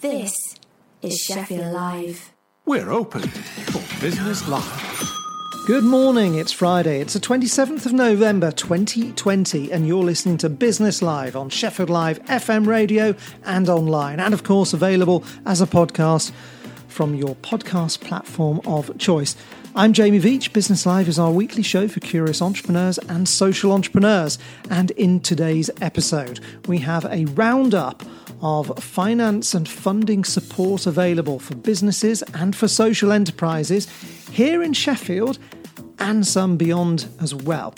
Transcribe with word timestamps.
This 0.00 0.32
is 1.02 1.18
Sheffield 1.18 1.74
Live. 1.74 2.32
We're 2.64 2.90
open 2.90 3.20
for 3.20 4.00
business 4.00 4.48
live. 4.48 5.10
Good 5.66 5.84
morning, 5.84 6.36
it's 6.36 6.52
Friday. 6.52 7.02
It's 7.02 7.12
the 7.12 7.20
27th 7.20 7.84
of 7.84 7.92
November 7.92 8.50
2020, 8.50 9.70
and 9.70 9.86
you're 9.86 10.02
listening 10.02 10.38
to 10.38 10.48
Business 10.48 11.02
Live 11.02 11.36
on 11.36 11.50
Sheffield 11.50 11.90
Live 11.90 12.18
FM 12.24 12.66
radio 12.66 13.14
and 13.44 13.68
online, 13.68 14.20
and 14.20 14.32
of 14.32 14.42
course, 14.42 14.72
available 14.72 15.22
as 15.44 15.60
a 15.60 15.66
podcast 15.66 16.32
from 16.88 17.14
your 17.14 17.34
podcast 17.36 18.00
platform 18.00 18.62
of 18.64 18.96
choice. 18.96 19.36
I'm 19.76 19.92
Jamie 19.92 20.18
Veitch. 20.18 20.54
Business 20.54 20.86
Live 20.86 21.08
is 21.08 21.18
our 21.18 21.30
weekly 21.30 21.62
show 21.62 21.88
for 21.88 22.00
curious 22.00 22.40
entrepreneurs 22.40 22.96
and 22.96 23.28
social 23.28 23.70
entrepreneurs. 23.70 24.38
And 24.70 24.92
in 24.92 25.20
today's 25.20 25.70
episode, 25.82 26.40
we 26.66 26.78
have 26.78 27.04
a 27.04 27.26
roundup 27.26 28.02
of 28.42 28.72
finance 28.82 29.54
and 29.54 29.68
funding 29.68 30.24
support 30.24 30.86
available 30.86 31.38
for 31.38 31.54
businesses 31.54 32.22
and 32.34 32.56
for 32.56 32.68
social 32.68 33.12
enterprises 33.12 33.88
here 34.30 34.62
in 34.62 34.72
Sheffield 34.72 35.38
and 35.98 36.26
some 36.26 36.56
beyond 36.56 37.06
as 37.20 37.34
well. 37.34 37.74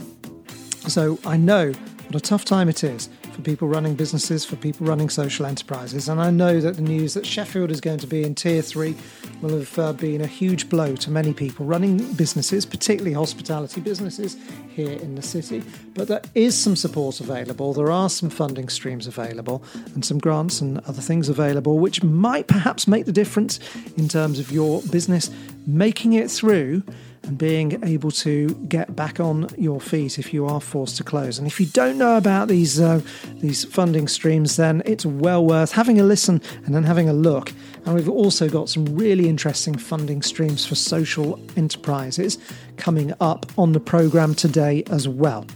So 0.89 1.19
I 1.27 1.37
know 1.37 1.73
what 1.73 2.15
a 2.15 2.21
tough 2.21 2.45
time 2.45 2.69
it 2.69 2.85
is 2.85 3.09
for 3.33 3.43
people 3.43 3.69
running 3.69 3.95
businesses, 3.95 4.45
for 4.45 4.57
people 4.57 4.87
running 4.87 5.09
social 5.09 5.47
enterprises. 5.47 6.09
And 6.09 6.21
I 6.21 6.31
know 6.31 6.61
that 6.61 6.77
the 6.77 6.83
news 6.83 7.15
that 7.15 7.27
Sheffield 7.27 7.71
is 7.71 7.81
going 7.81 7.99
to 7.99 8.07
be 8.07 8.23
in 8.23 8.35
tier 8.35 8.63
three 8.63 8.95
will 9.41 9.59
have 9.59 9.79
uh, 9.79 9.93
been 9.93 10.21
a 10.21 10.27
huge 10.27 10.69
blow 10.69 10.95
to 10.97 11.11
many 11.11 11.33
people 11.33 11.67
running 11.67 12.13
businesses, 12.15 12.67
particularly 12.67 13.15
hospitality 13.15 13.81
businesses 13.81 14.37
here 14.71 14.99
in 14.99 15.15
the 15.15 15.23
city. 15.23 15.63
But 15.95 16.09
there 16.09 16.23
is 16.35 16.57
some 16.57 16.77
support 16.77 17.21
available, 17.21 17.73
there 17.73 17.91
are 17.91 18.11
some 18.11 18.31
funding 18.31 18.69
streams 18.69 19.07
available, 19.07 19.63
and 19.95 20.05
some 20.05 20.19
grants 20.19 20.61
and 20.61 20.79
other 20.81 21.03
things 21.03 21.29
available, 21.29 21.79
which 21.79 22.03
might 22.03 22.47
perhaps 22.47 22.87
make 22.87 23.07
the 23.07 23.13
difference 23.13 23.59
in 23.97 24.09
terms 24.09 24.39
of 24.39 24.53
your 24.53 24.83
business 24.83 25.31
making 25.67 26.13
it 26.13 26.31
through 26.31 26.83
and 27.25 27.39
being 27.39 27.83
able 27.85 28.11
to 28.11 28.49
get 28.69 28.97
back 28.97 29.21
on 29.21 29.49
your 29.57 29.81
feet 29.81 30.19
if 30.19 30.35
you 30.35 30.47
are 30.47 30.61
forced 30.61 30.97
to 30.97 31.05
close. 31.05 31.39
And 31.39 31.47
if 31.47 31.61
you 31.61 31.67
don't 31.67 31.99
know 31.99 32.17
about 32.17 32.49
these 32.49 32.81
uh, 32.81 33.01
these 33.37 33.65
funding 33.65 34.09
streams, 34.09 34.57
then 34.57 34.83
it's 34.85 35.07
well 35.07 35.45
worth 35.45 35.73
having 35.73 36.01
a 36.01 36.05
listen 36.05 36.41
and 36.65 36.75
then 36.75 36.85
having 36.85 37.09
a 37.09 37.13
look. 37.13 37.53
And 37.85 37.95
we've 37.95 38.09
also 38.09 38.49
got 38.49 38.69
some 38.69 38.85
really 38.97 39.29
interesting 39.29 39.77
funding 39.77 40.23
streams 40.23 40.65
for 40.67 40.75
social 40.75 41.41
enterprises 41.57 42.39
coming 42.77 43.13
up 43.21 43.47
on 43.57 43.73
the 43.73 43.81
program 43.81 44.35
today 44.35 44.85
as 44.91 45.09
well. 45.09 45.47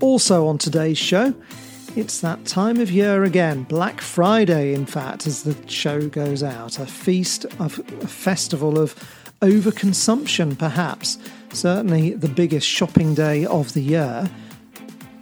Also 0.00 0.46
on 0.46 0.58
today's 0.58 0.98
show. 0.98 1.34
It's 1.96 2.20
that 2.22 2.44
time 2.44 2.80
of 2.80 2.90
year 2.90 3.22
again, 3.22 3.62
Black 3.62 4.00
Friday, 4.00 4.74
in 4.74 4.84
fact, 4.84 5.28
as 5.28 5.44
the 5.44 5.56
show 5.68 6.08
goes 6.08 6.42
out. 6.42 6.80
A 6.80 6.86
feast 6.86 7.44
of 7.60 7.78
a 8.02 8.08
festival 8.08 8.80
of 8.80 8.96
overconsumption, 9.40 10.58
perhaps. 10.58 11.18
Certainly 11.52 12.14
the 12.14 12.28
biggest 12.28 12.66
shopping 12.66 13.14
day 13.14 13.46
of 13.46 13.72
the 13.74 13.80
year. 13.80 14.28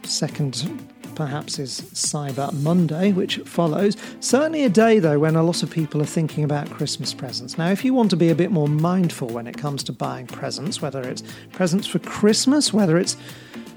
Second, 0.04 0.86
perhaps, 1.14 1.58
is 1.58 1.82
Cyber 1.92 2.52
Monday, 2.62 3.12
which 3.12 3.38
follows. 3.38 3.96
Certainly 4.20 4.64
a 4.64 4.68
day, 4.68 4.98
though, 4.98 5.18
when 5.18 5.36
a 5.36 5.42
lot 5.42 5.62
of 5.62 5.70
people 5.70 6.00
are 6.00 6.06
thinking 6.06 6.44
about 6.44 6.70
Christmas 6.70 7.12
presents. 7.14 7.58
Now, 7.58 7.70
if 7.70 7.84
you 7.84 7.94
want 7.94 8.10
to 8.10 8.16
be 8.16 8.30
a 8.30 8.34
bit 8.34 8.50
more 8.50 8.68
mindful 8.68 9.28
when 9.28 9.46
it 9.46 9.56
comes 9.56 9.82
to 9.84 9.92
buying 9.92 10.26
presents, 10.26 10.80
whether 10.80 11.02
it's 11.02 11.22
presents 11.52 11.86
for 11.86 11.98
Christmas, 11.98 12.72
whether 12.72 12.98
it's 12.98 13.16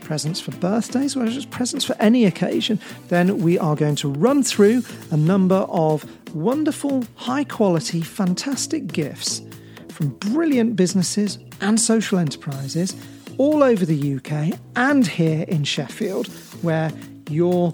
presents 0.02 0.40
for 0.40 0.52
birthdays, 0.52 1.16
whether 1.16 1.32
it's 1.32 1.46
presents 1.46 1.84
for 1.84 1.96
any 2.00 2.26
occasion, 2.26 2.80
then 3.10 3.40
we 3.40 3.58
are 3.58 3.76
going 3.76 3.96
to 3.96 4.08
run 4.08 4.44
through 4.44 4.84
a 5.12 5.18
number 5.18 5.66
of 5.70 6.06
wonderful, 6.34 7.04
high 7.16 7.44
quality, 7.44 8.02
fantastic 8.02 8.88
gifts 8.88 9.42
from 9.96 10.10
brilliant 10.10 10.76
businesses 10.76 11.40
and 11.62 11.80
social 11.80 12.20
enterprises 12.20 12.94
all 13.38 13.64
over 13.64 13.86
the 13.86 14.16
UK 14.16 14.60
and 14.76 15.08
here 15.08 15.46
in 15.48 15.64
Sheffield, 15.64 16.28
where 16.62 16.92
your 17.30 17.74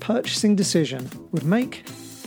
purchasing 0.00 0.56
decision 0.56 1.08
would 1.30 1.44
make 1.44 1.84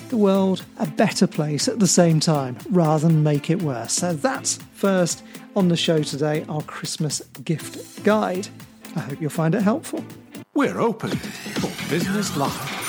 the 0.07 0.15
world 0.15 0.63
a 0.79 0.87
better 0.87 1.27
place 1.27 1.67
at 1.67 1.79
the 1.79 1.87
same 1.87 2.21
time 2.21 2.57
rather 2.69 3.07
than 3.07 3.23
make 3.23 3.49
it 3.49 3.61
worse. 3.61 3.91
So 3.91 4.13
that's 4.13 4.57
first 4.73 5.21
on 5.55 5.67
the 5.67 5.77
show 5.77 6.01
today 6.01 6.45
our 6.47 6.61
Christmas 6.61 7.19
gift 7.43 8.03
guide. 8.05 8.47
I 8.95 9.01
hope 9.01 9.19
you'll 9.19 9.31
find 9.31 9.53
it 9.53 9.63
helpful. 9.63 10.03
We're 10.53 10.79
open 10.79 11.09
for 11.09 11.89
business 11.89 12.37
live. 12.37 12.82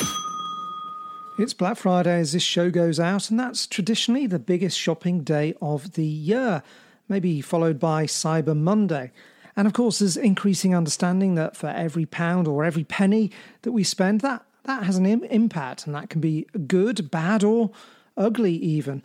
It's 1.37 1.53
Black 1.53 1.77
Friday 1.79 2.21
as 2.21 2.31
this 2.31 2.45
show 2.45 2.71
goes 2.71 3.01
out, 3.01 3.29
and 3.29 3.41
that's 3.41 3.67
traditionally 3.67 4.29
the 4.29 4.39
biggest 4.39 4.79
shopping 4.79 5.25
day 5.25 5.53
of 5.61 5.95
the 5.95 6.07
year, 6.07 6.63
maybe 7.09 7.41
followed 7.41 7.81
by 7.81 8.05
Cyber 8.05 8.57
Monday. 8.57 9.11
And 9.57 9.67
of 9.67 9.73
course, 9.73 9.99
there's 9.99 10.17
increasing 10.17 10.77
understanding 10.77 11.35
that 11.35 11.57
for 11.57 11.67
every 11.67 12.07
pound 12.07 12.47
or 12.47 12.65
every 12.65 12.85
penny 12.85 13.33
that 13.63 13.73
we 13.73 13.83
spend, 13.83 14.21
that, 14.21 14.47
that 14.63 14.85
has 14.85 14.97
an 14.97 15.07
Im- 15.07 15.25
impact, 15.25 15.87
and 15.87 15.95
that 15.97 16.09
can 16.09 16.21
be 16.21 16.47
good, 16.69 17.11
bad, 17.11 17.43
or 17.43 17.73
ugly, 18.17 18.55
even. 18.55 19.03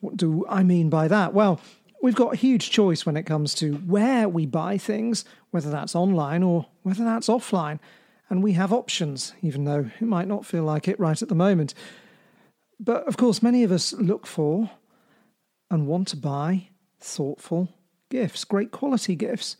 What 0.00 0.16
do 0.16 0.44
I 0.48 0.64
mean 0.64 0.90
by 0.90 1.06
that? 1.06 1.32
Well, 1.32 1.60
we've 2.02 2.16
got 2.16 2.34
a 2.34 2.36
huge 2.36 2.72
choice 2.72 3.06
when 3.06 3.16
it 3.16 3.22
comes 3.22 3.54
to 3.54 3.74
where 3.74 4.28
we 4.28 4.46
buy 4.46 4.78
things, 4.78 5.24
whether 5.52 5.70
that's 5.70 5.94
online 5.94 6.42
or 6.42 6.66
whether 6.82 7.04
that's 7.04 7.28
offline 7.28 7.78
and 8.28 8.42
we 8.42 8.52
have 8.52 8.72
options, 8.72 9.34
even 9.42 9.64
though 9.64 9.90
it 10.00 10.06
might 10.06 10.28
not 10.28 10.46
feel 10.46 10.64
like 10.64 10.88
it 10.88 10.98
right 10.98 11.20
at 11.20 11.28
the 11.28 11.34
moment. 11.34 11.74
But 12.78 13.06
of 13.06 13.16
course, 13.16 13.42
many 13.42 13.62
of 13.62 13.72
us 13.72 13.92
look 13.94 14.26
for 14.26 14.70
and 15.70 15.86
want 15.86 16.08
to 16.08 16.16
buy 16.16 16.68
thoughtful 17.00 17.68
gifts, 18.10 18.44
great 18.44 18.70
quality 18.70 19.14
gifts, 19.14 19.56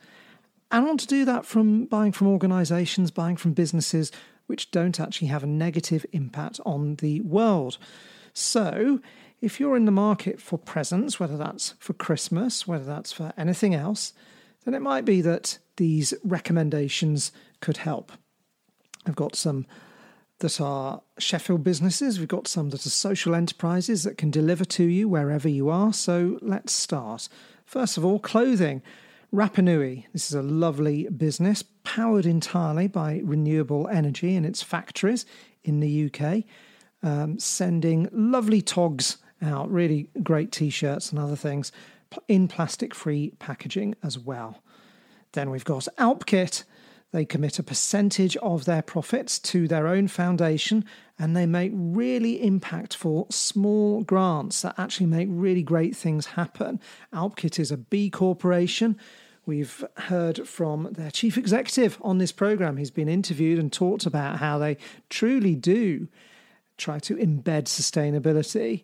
and 0.70 0.84
want 0.84 1.00
to 1.00 1.06
do 1.06 1.24
that 1.24 1.46
from 1.46 1.84
buying 1.84 2.12
from 2.12 2.26
organisations, 2.26 3.10
buying 3.10 3.36
from 3.36 3.52
businesses 3.52 4.10
which 4.46 4.70
don't 4.70 5.00
actually 5.00 5.28
have 5.28 5.42
a 5.42 5.48
negative 5.48 6.06
impact 6.12 6.60
on 6.64 6.96
the 6.96 7.20
world. 7.22 7.78
So, 8.32 9.00
if 9.40 9.60
you're 9.60 9.76
in 9.76 9.84
the 9.84 9.92
market 9.92 10.40
for 10.40 10.58
presents, 10.58 11.20
whether 11.20 11.36
that's 11.36 11.74
for 11.78 11.92
Christmas, 11.92 12.66
whether 12.66 12.84
that's 12.84 13.12
for 13.12 13.32
anything 13.36 13.74
else, 13.74 14.12
then 14.64 14.74
it 14.74 14.82
might 14.82 15.04
be 15.04 15.20
that 15.20 15.58
these 15.76 16.14
recommendations 16.24 17.32
could 17.60 17.78
help. 17.78 18.12
I've 19.06 19.16
got 19.16 19.36
some 19.36 19.66
that 20.40 20.60
are 20.60 21.00
Sheffield 21.18 21.64
businesses. 21.64 22.18
We've 22.18 22.28
got 22.28 22.46
some 22.46 22.70
that 22.70 22.84
are 22.84 22.90
social 22.90 23.34
enterprises 23.34 24.02
that 24.04 24.18
can 24.18 24.30
deliver 24.30 24.64
to 24.66 24.84
you 24.84 25.08
wherever 25.08 25.48
you 25.48 25.70
are. 25.70 25.92
So 25.92 26.38
let's 26.42 26.72
start. 26.72 27.28
First 27.64 27.96
of 27.96 28.04
all, 28.04 28.18
clothing. 28.18 28.82
Rapanui. 29.34 30.04
This 30.12 30.28
is 30.30 30.34
a 30.34 30.42
lovely 30.42 31.08
business 31.08 31.64
powered 31.84 32.26
entirely 32.26 32.86
by 32.86 33.20
renewable 33.24 33.88
energy 33.88 34.34
in 34.34 34.44
its 34.44 34.62
factories 34.62 35.26
in 35.64 35.80
the 35.80 36.10
UK, 36.10 36.44
um, 37.02 37.38
sending 37.38 38.08
lovely 38.12 38.62
togs 38.62 39.18
out, 39.42 39.70
really 39.70 40.08
great 40.22 40.52
t 40.52 40.70
shirts 40.70 41.10
and 41.10 41.18
other 41.18 41.36
things 41.36 41.72
in 42.28 42.48
plastic 42.48 42.94
free 42.94 43.32
packaging 43.38 43.94
as 44.02 44.18
well. 44.18 44.62
Then 45.32 45.50
we've 45.50 45.64
got 45.64 45.88
Alpkit. 45.98 46.64
They 47.12 47.24
commit 47.24 47.58
a 47.58 47.62
percentage 47.62 48.36
of 48.38 48.64
their 48.64 48.82
profits 48.82 49.38
to 49.40 49.68
their 49.68 49.86
own 49.86 50.08
foundation 50.08 50.84
and 51.18 51.36
they 51.36 51.46
make 51.46 51.72
really 51.74 52.38
impactful 52.40 53.32
small 53.32 54.02
grants 54.02 54.62
that 54.62 54.74
actually 54.76 55.06
make 55.06 55.28
really 55.30 55.62
great 55.62 55.96
things 55.96 56.26
happen. 56.26 56.80
Alpkit 57.14 57.58
is 57.58 57.70
a 57.70 57.76
B 57.76 58.10
corporation. 58.10 58.98
We've 59.46 59.84
heard 59.96 60.46
from 60.48 60.92
their 60.92 61.10
chief 61.10 61.38
executive 61.38 61.96
on 62.02 62.18
this 62.18 62.32
program. 62.32 62.76
He's 62.76 62.90
been 62.90 63.08
interviewed 63.08 63.60
and 63.60 63.72
talked 63.72 64.04
about 64.04 64.38
how 64.38 64.58
they 64.58 64.76
truly 65.08 65.54
do 65.54 66.08
try 66.76 66.98
to 66.98 67.16
embed 67.16 67.64
sustainability 67.64 68.82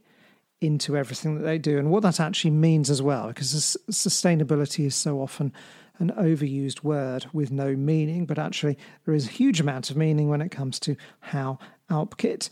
into 0.61 0.97
everything 0.97 1.35
that 1.35 1.43
they 1.43 1.59
do 1.59 1.79
and 1.79 1.91
what 1.91 2.03
that 2.05 2.21
actually 2.21 2.53
means 2.53 2.89
as 2.89 3.03
well, 3.03 3.27
because 3.29 3.77
sustainability 3.91 4.87
is 4.87 4.95
so 4.95 5.21
often 5.21 5.53
an 6.03 6.11
overused 6.19 6.83
word 6.83 7.27
with 7.33 7.53
no 7.53 7.77
meaning, 7.77 8.27
but 8.27 8.39
actually 8.39 8.77
there 9.05 9.15
is 9.15 9.29
a 9.29 9.31
huge 9.31 9.61
amount 9.61 9.89
of 9.89 9.97
meaning 9.97 10.29
when 10.29 10.43
it 10.43 10.51
comes 10.51 10.81
to 10.81 10.97
how 11.21 11.59
Alpkit 11.89 12.51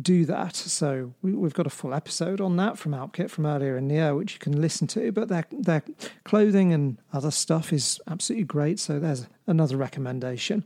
do 0.00 0.24
that. 0.24 0.56
So 0.56 1.12
we, 1.20 1.32
have 1.42 1.54
got 1.54 1.66
a 1.66 1.70
full 1.70 1.92
episode 1.92 2.40
on 2.40 2.56
that 2.56 2.78
from 2.78 2.92
Alpkit 2.92 3.30
from 3.30 3.44
earlier 3.44 3.76
in 3.76 3.88
the 3.88 3.96
year, 3.96 4.14
which 4.14 4.32
you 4.32 4.38
can 4.38 4.60
listen 4.60 4.86
to. 4.88 5.12
But 5.12 5.28
their 5.28 5.44
their 5.52 5.82
clothing 6.24 6.72
and 6.72 6.98
other 7.12 7.30
stuff 7.30 7.72
is 7.72 8.00
absolutely 8.08 8.44
great. 8.44 8.80
So 8.80 8.98
there's 8.98 9.26
another 9.46 9.76
recommendation. 9.76 10.64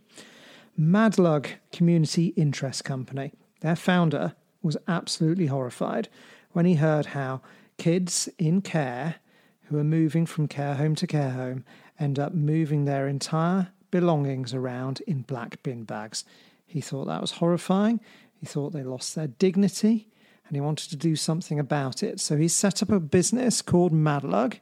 Madlug 0.79 1.47
Community 1.73 2.29
Interest 2.29 2.85
Company. 2.85 3.33
Their 3.61 3.77
founder 3.77 4.35
was 4.63 4.77
absolutely 4.87 5.47
horrified 5.47 6.09
when 6.53 6.67
he 6.67 6.75
heard 6.75 7.07
how 7.07 7.43
kids 7.79 8.29
in 8.39 8.63
care 8.63 9.17
who 9.65 9.79
are 9.79 9.85
moving 9.85 10.27
from 10.27 10.47
care 10.47 10.75
home 10.75 10.95
to 10.95 11.07
care 11.07 11.31
home 11.31 11.65
end 11.99 12.19
up 12.19 12.35
moving 12.35 12.85
their 12.85 13.07
entire 13.09 13.69
belongings 13.91 14.55
around 14.55 15.01
in 15.07 15.23
black 15.23 15.63
bin 15.63 15.85
bags. 15.85 16.25
He 16.67 16.81
thought 16.81 17.07
that 17.07 17.21
was 17.21 17.33
horrifying. 17.33 18.01
He 18.35 18.47
thought 18.47 18.73
they 18.73 18.83
lost 18.83 19.15
their 19.15 19.29
dignity. 19.29 20.09
and 20.47 20.57
he 20.57 20.61
wanted 20.61 20.91
to 20.91 20.97
do 20.97 21.17
something 21.17 21.59
about 21.59 22.03
it. 22.03 22.21
So 22.21 22.37
he 22.37 22.47
set 22.49 22.83
up 22.83 22.91
a 22.91 23.01
business 23.01 23.63
called 23.63 23.93
Madlug, 23.93 24.59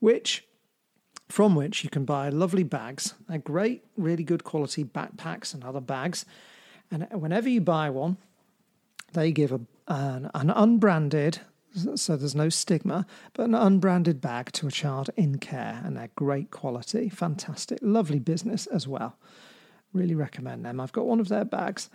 which 0.00 0.44
from 1.28 1.54
which 1.54 1.84
you 1.84 1.90
can 1.90 2.04
buy 2.04 2.28
lovely 2.28 2.64
bags. 2.64 3.14
They're 3.28 3.38
great, 3.38 3.84
really 3.96 4.24
good 4.24 4.44
quality 4.44 4.84
backpacks 4.84 5.54
and 5.54 5.64
other 5.64 5.80
bags. 5.80 6.26
And 6.90 7.06
whenever 7.12 7.48
you 7.48 7.60
buy 7.60 7.88
one, 7.88 8.16
they 9.12 9.32
give 9.32 9.52
a, 9.52 9.60
an, 9.86 10.30
an 10.34 10.50
unbranded, 10.50 11.40
so 11.94 12.16
there's 12.16 12.34
no 12.34 12.48
stigma, 12.48 13.06
but 13.32 13.44
an 13.44 13.54
unbranded 13.54 14.20
bag 14.20 14.52
to 14.52 14.66
a 14.66 14.70
child 14.70 15.10
in 15.16 15.38
care. 15.38 15.80
And 15.84 15.96
they're 15.96 16.10
great 16.14 16.50
quality, 16.50 17.08
fantastic, 17.08 17.78
lovely 17.82 18.18
business 18.18 18.66
as 18.66 18.86
well. 18.86 19.16
Really 19.92 20.14
recommend 20.14 20.64
them. 20.64 20.80
I've 20.80 20.92
got 20.92 21.06
one 21.06 21.20
of 21.20 21.28
their 21.28 21.44
bags. 21.44 21.90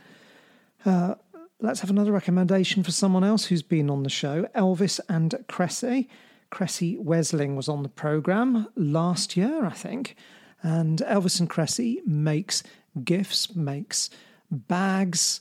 Uh, 0.86 1.16
let's 1.60 1.80
have 1.80 1.90
another 1.90 2.12
recommendation 2.12 2.84
for 2.84 2.92
someone 2.92 3.24
else 3.24 3.46
who's 3.46 3.64
been 3.64 3.90
on 3.90 4.04
the 4.04 4.10
show 4.10 4.44
Elvis 4.56 5.00
and 5.10 5.32
Kresse. 5.48 6.08
Kresse 6.52 6.98
Wesling 6.98 7.56
was 7.56 7.68
on 7.68 7.84
the 7.84 7.90
programme 7.90 8.68
last 8.76 9.36
year, 9.36 9.66
I 9.66 9.72
think. 9.72 10.16
And 10.64 11.00
Elvis 11.00 11.40
and 11.40 11.50
Kresse 11.50 12.06
makes 12.06 12.64
gifts, 13.04 13.56
makes 13.56 14.10
bags, 14.50 15.40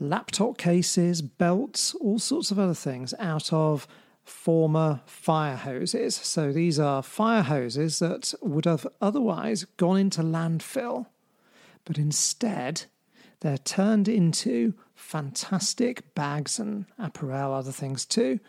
laptop 0.00 0.58
cases, 0.58 1.22
belts, 1.22 1.94
all 1.96 2.18
sorts 2.18 2.50
of 2.50 2.58
other 2.58 2.74
things 2.74 3.14
out 3.18 3.52
of 3.52 3.86
former 4.24 5.00
fire 5.06 5.56
hoses. 5.56 6.14
So 6.14 6.52
these 6.52 6.78
are 6.78 7.02
fire 7.02 7.42
hoses 7.42 7.98
that 7.98 8.34
would 8.42 8.66
have 8.66 8.86
otherwise 9.00 9.64
gone 9.76 9.98
into 9.98 10.22
landfill, 10.22 11.06
but 11.84 11.98
instead 11.98 12.84
they're 13.40 13.58
turned 13.58 14.08
into 14.08 14.74
fantastic 14.94 16.14
bags 16.14 16.58
and 16.58 16.86
apparel, 16.98 17.54
other 17.54 17.72
things 17.72 18.04
too. 18.04 18.40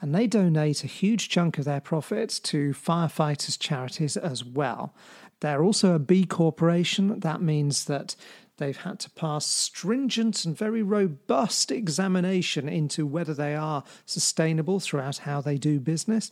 And 0.00 0.14
they 0.14 0.26
donate 0.26 0.84
a 0.84 0.88
huge 0.88 1.28
chunk 1.28 1.58
of 1.58 1.64
their 1.64 1.80
profits 1.80 2.38
to 2.40 2.70
firefighters' 2.70 3.58
charities 3.58 4.16
as 4.16 4.44
well. 4.44 4.94
They're 5.40 5.62
also 5.64 5.94
a 5.94 5.98
B 5.98 6.24
corporation. 6.26 7.20
That 7.20 7.40
means 7.42 7.86
that 7.86 8.14
they've 8.58 8.76
had 8.76 8.98
to 9.00 9.10
pass 9.10 9.46
stringent 9.46 10.44
and 10.44 10.56
very 10.56 10.82
robust 10.82 11.70
examination 11.70 12.68
into 12.68 13.06
whether 13.06 13.34
they 13.34 13.54
are 13.54 13.84
sustainable 14.04 14.80
throughout 14.80 15.18
how 15.18 15.40
they 15.40 15.58
do 15.58 15.78
business. 15.78 16.30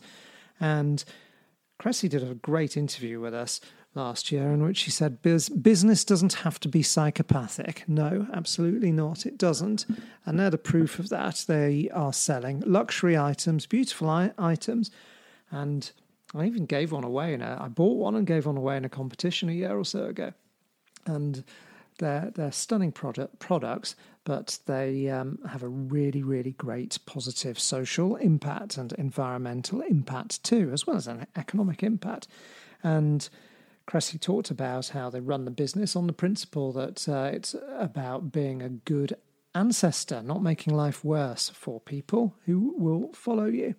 And 0.59 1.03
Kresse 1.79 2.09
did 2.09 2.23
a 2.23 2.35
great 2.35 2.77
interview 2.77 3.19
with 3.19 3.33
us 3.33 3.61
last 3.93 4.31
year 4.31 4.51
in 4.51 4.61
which 4.61 4.81
he 4.81 4.91
said 4.91 5.21
business 5.21 6.03
doesn't 6.03 6.33
have 6.33 6.59
to 6.59 6.67
be 6.67 6.83
psychopathic. 6.83 7.83
No, 7.87 8.27
absolutely 8.33 8.91
not. 8.91 9.25
It 9.25 9.37
doesn't. 9.37 9.85
And 10.25 10.37
they're 10.37 10.49
the 10.49 10.57
proof 10.57 10.99
of 10.99 11.09
that. 11.09 11.45
They 11.47 11.89
are 11.93 12.11
selling 12.11 12.61
luxury 12.65 13.17
items, 13.17 13.65
beautiful 13.65 14.09
I- 14.09 14.33
items. 14.37 14.91
And 15.49 15.89
I 16.33 16.45
even 16.45 16.65
gave 16.65 16.91
one 16.91 17.05
away. 17.05 17.39
I 17.41 17.67
bought 17.69 17.97
one 17.97 18.15
and 18.15 18.27
gave 18.27 18.45
one 18.45 18.57
away 18.57 18.75
in 18.75 18.83
a 18.83 18.89
competition 18.89 19.47
a 19.47 19.53
year 19.53 19.77
or 19.77 19.85
so 19.85 20.05
ago. 20.05 20.33
And 21.05 21.43
they're, 21.99 22.31
they're 22.35 22.51
stunning 22.51 22.91
product, 22.91 23.39
products, 23.39 23.95
but 24.23 24.59
they 24.65 25.09
um, 25.09 25.39
have 25.49 25.63
a 25.63 25.67
really, 25.67 26.23
really 26.23 26.51
great 26.51 26.97
positive 27.05 27.59
social 27.59 28.15
impact 28.15 28.77
and 28.77 28.91
environmental 28.93 29.81
impact 29.81 30.43
too, 30.43 30.69
as 30.73 30.85
well 30.85 30.97
as 30.97 31.07
an 31.07 31.27
economic 31.35 31.83
impact. 31.83 32.27
And 32.83 33.27
Kresse 33.87 34.19
talked 34.19 34.49
about 34.49 34.89
how 34.89 35.09
they 35.09 35.19
run 35.19 35.45
the 35.45 35.51
business 35.51 35.95
on 35.95 36.07
the 36.07 36.13
principle 36.13 36.71
that 36.73 37.07
uh, 37.07 37.29
it's 37.31 37.55
about 37.77 38.31
being 38.31 38.61
a 38.61 38.69
good 38.69 39.15
ancestor, 39.53 40.21
not 40.21 40.43
making 40.43 40.75
life 40.75 41.03
worse 41.03 41.49
for 41.49 41.79
people 41.79 42.35
who 42.45 42.73
will 42.77 43.13
follow 43.13 43.45
you. 43.45 43.75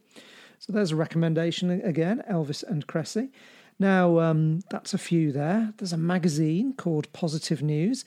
So 0.59 0.73
there's 0.73 0.93
a 0.93 0.97
recommendation 0.97 1.71
again, 1.71 2.23
Elvis 2.31 2.63
and 2.63 2.87
Kresse. 2.87 3.31
Now, 3.79 4.21
um, 4.21 4.61
that's 4.71 4.95
a 4.95 4.99
few 4.99 5.33
there. 5.33 5.73
There's 5.77 5.93
a 5.93 5.99
magazine 5.99 6.73
called 6.73 7.13
Positive 7.13 7.63
News. 7.63 8.05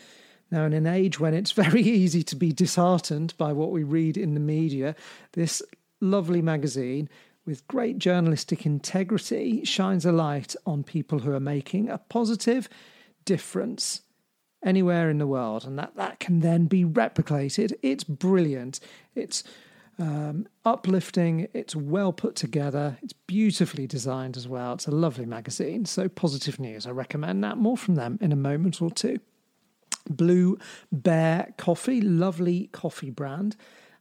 Now, 0.52 0.66
in 0.66 0.74
an 0.74 0.88
age 0.88 1.20
when 1.20 1.34
it's 1.34 1.52
very 1.64 1.82
easy 1.82 2.24
to 2.24 2.36
be 2.36 2.52
disheartened 2.52 3.36
by 3.38 3.54
what 3.54 3.72
we 3.72 3.84
read 3.84 4.18
in 4.18 4.34
the 4.34 4.40
media, 4.40 4.96
this 5.34 5.62
lovely 6.02 6.42
magazine 6.42 7.10
with 7.46 7.68
great 7.68 7.98
journalistic 7.98 8.66
integrity, 8.66 9.66
shines 9.66 10.06
a 10.06 10.12
light 10.12 10.56
on 10.68 10.84
people 10.84 11.20
who 11.20 11.32
are 11.34 11.40
making 11.40 11.90
a 11.90 11.98
positive 11.98 12.70
difference 13.26 14.02
anywhere 14.64 15.10
in 15.10 15.18
the 15.18 15.26
world. 15.26 15.66
And 15.66 15.80
that, 15.80 15.96
that 15.96 16.20
can 16.20 16.42
then 16.42 16.66
be 16.66 16.86
replicated. 16.86 17.74
It's 17.82 18.04
brilliant. 18.04 18.80
It's 19.16 19.44
um, 20.00 20.48
uplifting. 20.66 21.48
It's 21.54 21.76
well 21.76 22.14
put 22.14 22.36
together. 22.36 22.98
It's 23.02 23.14
beautifully 23.14 23.88
designed 23.88 24.38
as 24.38 24.48
well. 24.48 24.74
It's 24.74 24.88
a 24.88 24.92
lovely 24.92 25.26
magazine. 25.26 25.86
So, 25.86 26.08
positive 26.08 26.60
news. 26.60 26.88
I 26.88 26.92
recommend 26.92 27.44
that. 27.44 27.58
More 27.58 27.78
from 27.78 27.96
them 27.96 28.18
in 28.22 28.32
a 28.32 28.38
moment 28.38 28.82
or 28.82 28.90
two. 28.90 29.20
Blue 30.10 30.58
Bear 30.92 31.54
Coffee, 31.58 32.02
lovely 32.02 32.70
coffee 32.72 33.12
brand. 33.12 33.56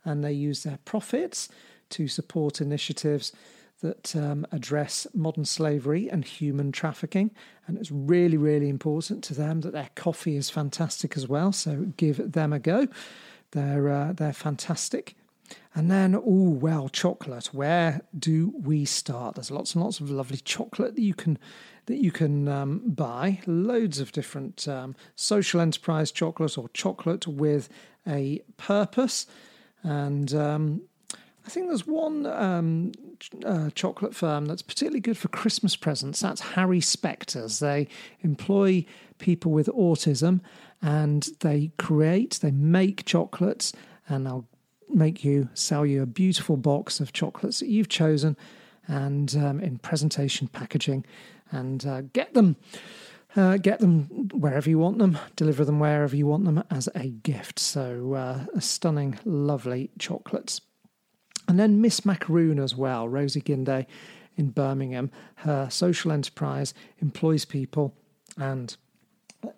And 0.05 0.25
they 0.25 0.33
use 0.33 0.63
their 0.63 0.79
profits 0.85 1.49
to 1.91 2.09
support 2.09 2.61
initiatives 2.61 3.33
that 3.81 4.17
um, 4.17 4.47
address 4.51 5.07
modern 5.15 5.45
slavery 5.45 6.09
and 6.09 6.25
human 6.25 6.73
trafficking. 6.73 7.31
And 7.67 7.77
it's 7.77 7.93
really, 7.93 8.37
really 8.37 8.69
important 8.69 9.23
to 9.25 9.35
them 9.35 9.61
that 9.61 9.73
their 9.73 9.91
coffee 9.95 10.37
is 10.37 10.51
fantastic 10.51 11.17
as 11.17 11.29
well. 11.29 11.53
So 11.53 11.87
give 11.97 12.33
them 12.33 12.53
a 12.53 12.59
go. 12.59 12.89
They're 13.53 13.89
uh, 13.89 14.13
they're 14.13 14.33
fantastic. 14.33 15.15
And 15.75 15.91
then, 15.91 16.15
oh 16.15 16.51
well, 16.51 16.89
chocolate. 16.89 17.47
Where 17.53 18.03
do 18.19 18.53
we 18.61 18.85
start? 18.85 19.37
There's 19.37 19.51
lots 19.51 19.75
and 19.75 19.85
lots 19.85 20.01
of 20.01 20.11
lovely 20.11 20.39
chocolate 20.39 20.95
that 20.95 21.03
you 21.03 21.15
can 21.15 21.39
that 21.87 21.99
you 21.99 22.11
can 22.11 22.49
um, 22.49 22.83
buy. 22.85 23.41
Loads 23.47 23.99
of 23.99 24.13
different 24.13 24.69
um, 24.69 24.95
social 25.17 25.61
enterprise 25.61 26.13
chocolate 26.13 26.59
or 26.59 26.69
chocolate 26.71 27.27
with 27.27 27.69
a 28.07 28.43
purpose. 28.57 29.27
And 29.83 30.35
um, 30.35 30.83
I 31.47 31.51
think 31.51 31.69
there's 31.69 31.87
one 31.87 32.27
um, 32.27 32.93
uh, 33.45 33.71
chocolate 33.71 34.15
firm 34.15 34.47
that's 34.47 34.61
particularly 34.61 35.01
good 35.01 35.17
for 35.17 35.29
Christmas 35.29 35.77
presents. 35.77 36.21
That's 36.21 36.41
Harry 36.41 36.81
Specter's. 36.81 37.59
They 37.59 37.89
employ 38.21 38.85
people 39.19 39.53
with 39.53 39.69
autism 39.69 40.41
and 40.83 41.29
they 41.41 41.73
create, 41.79 42.39
they 42.43 42.51
make 42.51 43.05
chocolates, 43.05 43.73
and 44.09 44.27
they'll 44.27 44.47
make 44.91 45.25
you, 45.25 45.49
sell 45.55 45.85
you 45.85 46.03
a 46.03 46.07
beautiful 46.07 46.57
box 46.57 47.01
of 47.01 47.13
chocolates 47.13 47.61
that 47.61 47.69
you've 47.69 47.89
chosen 47.89 48.37
and 48.87 49.37
um, 49.37 49.61
in 49.61 49.79
presentation 49.79 50.49
packaging 50.49 51.05
and 51.51 51.87
uh, 51.87 52.03
get 52.13 52.35
them. 52.35 52.57
Uh, 53.37 53.59
get 53.59 53.79
them 53.81 54.05
wherever 54.33 54.71
you 54.71 54.79
want 54.79 54.99
them, 54.99 55.19
deliver 55.37 55.63
them 55.63 55.79
wherever 55.79 56.17
you 56.17 56.27
want 56.27 56.47
them 56.47 56.65
as 56.71 56.89
a 56.95 57.09
gift. 57.09 57.59
So, 57.59 58.15
uh, 58.15 58.59
stunning, 58.59 59.19
lovely 59.25 59.91
chocolates. 59.99 60.63
And 61.47 61.61
then 61.61 61.81
Miss 61.81 62.07
Macaroon 62.07 62.59
as 62.59 62.75
well, 62.75 63.07
Rosie 63.07 63.43
Ginday 63.43 63.87
in 64.39 64.51
Birmingham. 64.51 65.11
Her 65.37 65.69
social 65.71 66.11
enterprise 66.11 66.73
employs 67.01 67.45
people 67.45 67.95
and 68.39 68.75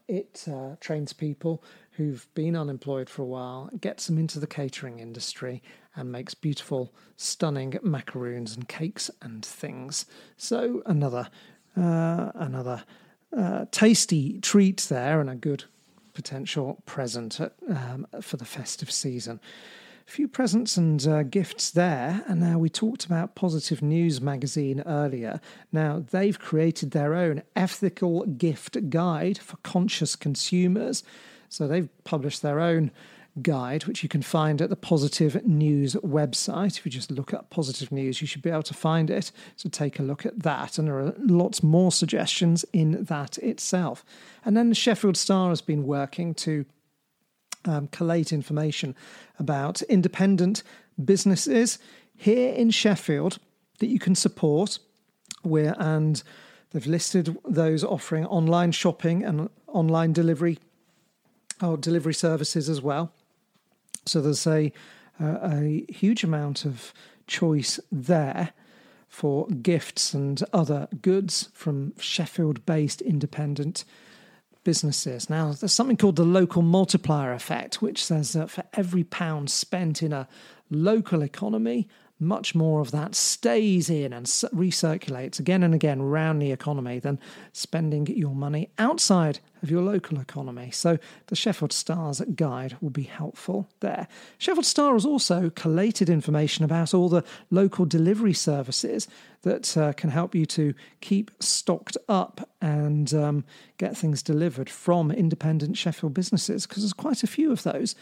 it 0.09 0.47
uh, 0.51 0.77
trains 0.81 1.13
people 1.13 1.63
who've 1.93 2.27
been 2.35 2.57
unemployed 2.57 3.09
for 3.09 3.23
a 3.23 3.27
while, 3.27 3.71
gets 3.81 4.07
them 4.07 4.19
into 4.19 4.39
the 4.41 4.47
catering 4.47 5.01
industry, 5.01 5.63
and 5.97 6.11
makes 6.13 6.35
beautiful, 6.35 6.95
stunning 7.17 7.79
macaroons 7.83 8.55
and 8.55 8.69
cakes 8.69 9.11
and 9.23 9.45
things. 9.45 10.07
So 10.37 10.83
another 10.87 11.29
uh, 11.77 12.33
another 12.35 12.85
uh, 13.37 13.67
tasty 13.71 14.41
treat 14.41 14.87
there, 14.89 15.21
and 15.21 15.31
a 15.31 15.35
good 15.35 15.65
potential 16.13 16.83
present 16.87 17.41
um, 17.69 18.07
for 18.21 18.37
the 18.37 18.45
festive 18.45 18.91
season 18.91 19.41
A 20.07 20.11
few 20.11 20.27
presents 20.27 20.77
and 20.77 21.07
uh, 21.07 21.23
gifts 21.23 21.71
there. 21.71 22.25
And 22.27 22.41
now 22.41 22.59
we 22.59 22.69
talked 22.69 23.05
about 23.05 23.37
Positive 23.37 23.81
News 23.81 24.21
magazine 24.21 24.83
earlier. 24.85 25.41
Now 25.71 26.05
they've 26.11 26.37
created 26.37 26.91
their 26.91 27.15
own 27.15 27.45
ethical 27.55 28.27
gift 28.27 28.91
guide 28.91 29.39
for 29.39 29.57
conscious 29.59 30.17
consumers. 30.17 31.05
So 31.51 31.67
they've 31.67 31.89
published 32.05 32.43
their 32.43 32.61
own 32.61 32.93
guide, 33.43 33.85
which 33.85 34.03
you 34.03 34.09
can 34.09 34.23
find 34.23 34.63
at 34.63 34.71
the 34.71 34.77
Positive 34.77 35.45
News 35.45 35.95
website. 35.97 36.79
If 36.79 36.87
you 36.87 36.93
just 36.93 37.11
look 37.11 37.35
up 37.35 37.51
Positive 37.51 37.91
News, 37.93 38.21
you 38.21 38.27
should 38.27 38.43
be 38.43 38.51
able 38.51 38.63
to 38.63 38.75
find 38.75 39.11
it. 39.11 39.33
So 39.57 39.69
take 39.69 39.99
a 39.99 40.03
look 40.03 40.25
at 40.25 40.43
that. 40.43 40.79
And 40.79 40.87
there 40.89 40.99
are 40.99 41.15
lots 41.19 41.63
more 41.63 41.93
suggestions 41.93 42.65
in 42.73 43.05
that 43.05 43.37
itself. 43.39 44.05
And 44.45 44.57
then 44.57 44.69
the 44.69 44.75
Sheffield 44.75 45.17
Star 45.17 45.49
has 45.49 45.61
been 45.61 45.85
working 45.85 46.35
to 46.35 46.65
um, 47.65 47.89
collate 47.89 48.33
information 48.33 48.95
about 49.39 49.83
independent 49.83 50.63
businesses 51.05 51.79
here 52.17 52.53
in 52.55 52.71
Sheffield 52.71 53.39
that 53.81 53.89
you 53.89 53.99
can 53.99 54.15
support. 54.15 54.79
Where 55.43 55.75
and 55.79 56.23
they've 56.71 56.87
listed 56.87 57.37
those 57.45 57.83
offering 57.83 58.27
online 58.27 58.73
shopping 58.73 59.25
and 59.25 59.49
online 59.67 60.13
delivery 60.13 60.59
or 61.63 61.77
delivery 61.77 62.15
services 62.15 62.69
as 62.69 62.81
well. 62.81 63.13
So 64.07 64.21
there's 64.21 64.47
a 64.47 64.73
uh, 65.21 65.39
a 65.43 65.85
huge 65.89 66.25
amount 66.25 66.65
of 66.65 66.95
choice 67.27 67.79
there 67.93 68.53
for 69.09 69.47
gifts 69.49 70.15
and 70.15 70.43
other 70.53 70.89
goods 71.03 71.51
from 71.53 71.93
Sheffield 71.99 72.65
based 72.65 73.03
independent 73.03 73.85
businesses. 74.65 75.29
Now, 75.29 75.53
there's 75.53 75.73
something 75.73 75.97
called 75.97 76.17
the 76.17 76.25
local 76.25 76.63
multiplier 76.63 77.33
effect, 77.33 77.83
which 77.83 78.05
says 78.05 78.33
that 78.33 78.51
for 78.51 78.65
every 78.75 79.05
pound 79.05 79.51
spent 79.51 80.03
in 80.03 80.13
a 80.13 80.29
local 80.71 81.23
economy, 81.23 81.89
much 82.21 82.55
more 82.55 82.81
of 82.81 82.91
that 82.91 83.15
stays 83.15 83.89
in 83.89 84.13
and 84.13 84.27
recirculates 84.27 85.41
again 85.41 85.63
and 85.63 85.75
again 85.75 86.01
around 86.01 86.39
the 86.39 86.53
economy 86.53 86.99
than 86.99 87.19
spending 87.53 88.07
your 88.07 88.35
money 88.35 88.69
outside 88.79 89.41
of 89.63 89.71
your 89.71 89.83
local 89.83 90.21
economy. 90.21 90.71
So 90.71 90.99
the 91.27 91.37
Sheffield 91.37 91.73
Stars 91.73 92.21
guide 92.35 92.77
will 92.81 92.91
be 92.91 93.03
helpful 93.03 93.69
there. 93.81 94.07
Sheffield 94.39 94.67
Star 94.67 94.95
has 94.95 95.05
also 95.05 95.51
collated 95.51 96.09
information 96.09 96.65
about 96.65 96.95
all 96.95 97.09
the 97.09 97.25
local 97.51 97.85
delivery 97.85 98.35
services 98.35 99.09
that 99.43 99.77
uh, 99.77 99.93
can 99.95 100.11
help 100.11 100.35
you 100.35 100.45
to 100.45 100.75
keep 101.01 101.31
stocked 101.41 101.97
up 102.09 102.49
and 102.61 103.15
um, 103.15 103.45
get 103.79 103.97
things 103.97 104.23
delivered 104.23 104.69
from 104.69 105.11
independent 105.11 105.77
Sheffield 105.77 106.15
businesses 106.15 106.67
because 106.67 106.83
there's 106.83 106.93
quite 106.93 107.23
a 107.23 107.27
few 107.27 107.51
of 107.51 107.63
those 107.63 107.95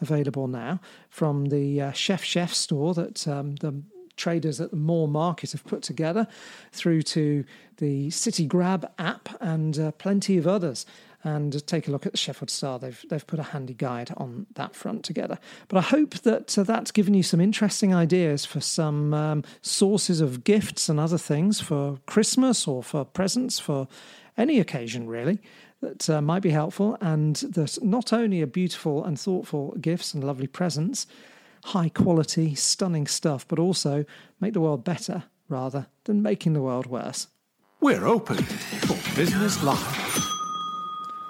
available 0.00 0.46
now 0.46 0.80
from 1.08 1.46
the 1.46 1.80
uh, 1.80 1.92
Chef 1.92 2.22
Chef 2.22 2.52
store 2.52 2.94
that 2.94 3.26
um, 3.26 3.56
the 3.56 3.82
traders 4.16 4.60
at 4.60 4.70
the 4.70 4.76
Moor 4.76 5.06
Market 5.06 5.52
have 5.52 5.64
put 5.64 5.82
together, 5.82 6.26
through 6.72 7.02
to 7.02 7.44
the 7.76 8.10
City 8.10 8.46
Grab 8.46 8.90
app 8.98 9.28
and 9.40 9.78
uh, 9.78 9.92
plenty 9.92 10.38
of 10.38 10.46
others. 10.46 10.86
And 11.24 11.66
take 11.66 11.88
a 11.88 11.90
look 11.90 12.06
at 12.06 12.12
the 12.12 12.18
Sheffield 12.18 12.50
Star. 12.50 12.78
They've 12.78 13.04
they've 13.10 13.26
put 13.26 13.40
a 13.40 13.44
handy 13.44 13.74
guide 13.74 14.12
on 14.16 14.46
that 14.54 14.76
front 14.76 15.04
together. 15.04 15.40
But 15.66 15.78
I 15.78 15.80
hope 15.80 16.14
that 16.18 16.56
uh, 16.56 16.62
that's 16.62 16.92
given 16.92 17.14
you 17.14 17.24
some 17.24 17.40
interesting 17.40 17.92
ideas 17.92 18.44
for 18.44 18.60
some 18.60 19.12
um, 19.12 19.42
sources 19.60 20.20
of 20.20 20.44
gifts 20.44 20.88
and 20.88 21.00
other 21.00 21.18
things 21.18 21.60
for 21.60 21.98
Christmas 22.06 22.68
or 22.68 22.80
for 22.80 23.04
presents 23.04 23.58
for 23.58 23.88
any 24.38 24.60
occasion 24.60 25.08
really 25.08 25.40
that 25.80 26.08
uh, 26.08 26.22
might 26.22 26.42
be 26.42 26.50
helpful, 26.50 26.96
and 27.00 27.36
that 27.36 27.78
not 27.82 28.12
only 28.12 28.42
are 28.42 28.46
beautiful 28.46 29.04
and 29.04 29.18
thoughtful 29.18 29.76
gifts 29.80 30.14
and 30.14 30.24
lovely 30.24 30.46
presents, 30.46 31.06
high 31.66 31.88
quality, 31.88 32.54
stunning 32.54 33.06
stuff, 33.06 33.46
but 33.48 33.58
also 33.58 34.04
make 34.40 34.52
the 34.52 34.60
world 34.60 34.84
better 34.84 35.24
rather 35.48 35.86
than 36.04 36.22
making 36.22 36.52
the 36.52 36.62
world 36.62 36.86
worse. 36.86 37.28
We're 37.80 38.06
open 38.06 38.36
for 38.42 39.16
business 39.16 39.62
live. 39.62 40.35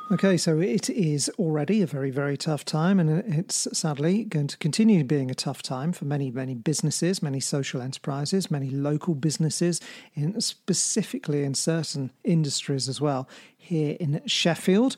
Okay, 0.08 0.36
so 0.36 0.60
it 0.60 0.88
is 0.88 1.28
already 1.36 1.82
a 1.82 1.86
very, 1.86 2.12
very 2.12 2.36
tough 2.36 2.64
time, 2.64 3.00
and 3.00 3.10
it's 3.10 3.66
sadly 3.76 4.22
going 4.22 4.46
to 4.46 4.56
continue 4.58 5.02
being 5.02 5.32
a 5.32 5.34
tough 5.34 5.62
time 5.62 5.92
for 5.92 6.04
many, 6.04 6.30
many 6.30 6.54
businesses, 6.54 7.24
many 7.24 7.40
social 7.40 7.82
enterprises, 7.82 8.48
many 8.48 8.70
local 8.70 9.16
businesses, 9.16 9.80
in 10.14 10.40
specifically 10.40 11.42
in 11.42 11.54
certain 11.54 12.12
industries 12.22 12.88
as 12.88 13.00
well. 13.00 13.28
Here 13.56 13.96
in 13.98 14.22
Sheffield, 14.26 14.96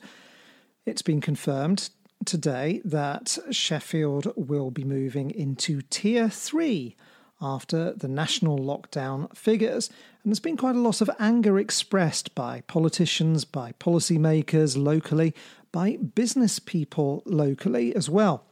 it's 0.85 1.01
been 1.01 1.21
confirmed 1.21 1.89
today 2.23 2.79
that 2.85 3.39
Sheffield 3.49 4.31
will 4.35 4.69
be 4.69 4.83
moving 4.83 5.31
into 5.31 5.81
Tier 5.89 6.29
Three 6.29 6.95
after 7.41 7.93
the 7.93 8.07
national 8.07 8.57
lockdown 8.59 9.35
figures. 9.35 9.89
And 10.23 10.31
there's 10.31 10.39
been 10.39 10.57
quite 10.57 10.75
a 10.75 10.81
lot 10.81 11.01
of 11.01 11.09
anger 11.19 11.57
expressed 11.57 12.35
by 12.35 12.61
politicians, 12.67 13.45
by 13.45 13.73
policymakers 13.79 14.81
locally, 14.81 15.33
by 15.71 15.97
business 15.97 16.59
people 16.59 17.23
locally 17.25 17.95
as 17.95 18.09
well, 18.09 18.43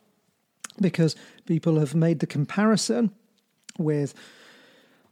because 0.80 1.16
people 1.46 1.80
have 1.80 1.96
made 1.96 2.20
the 2.20 2.28
comparison 2.28 3.12
with 3.78 4.14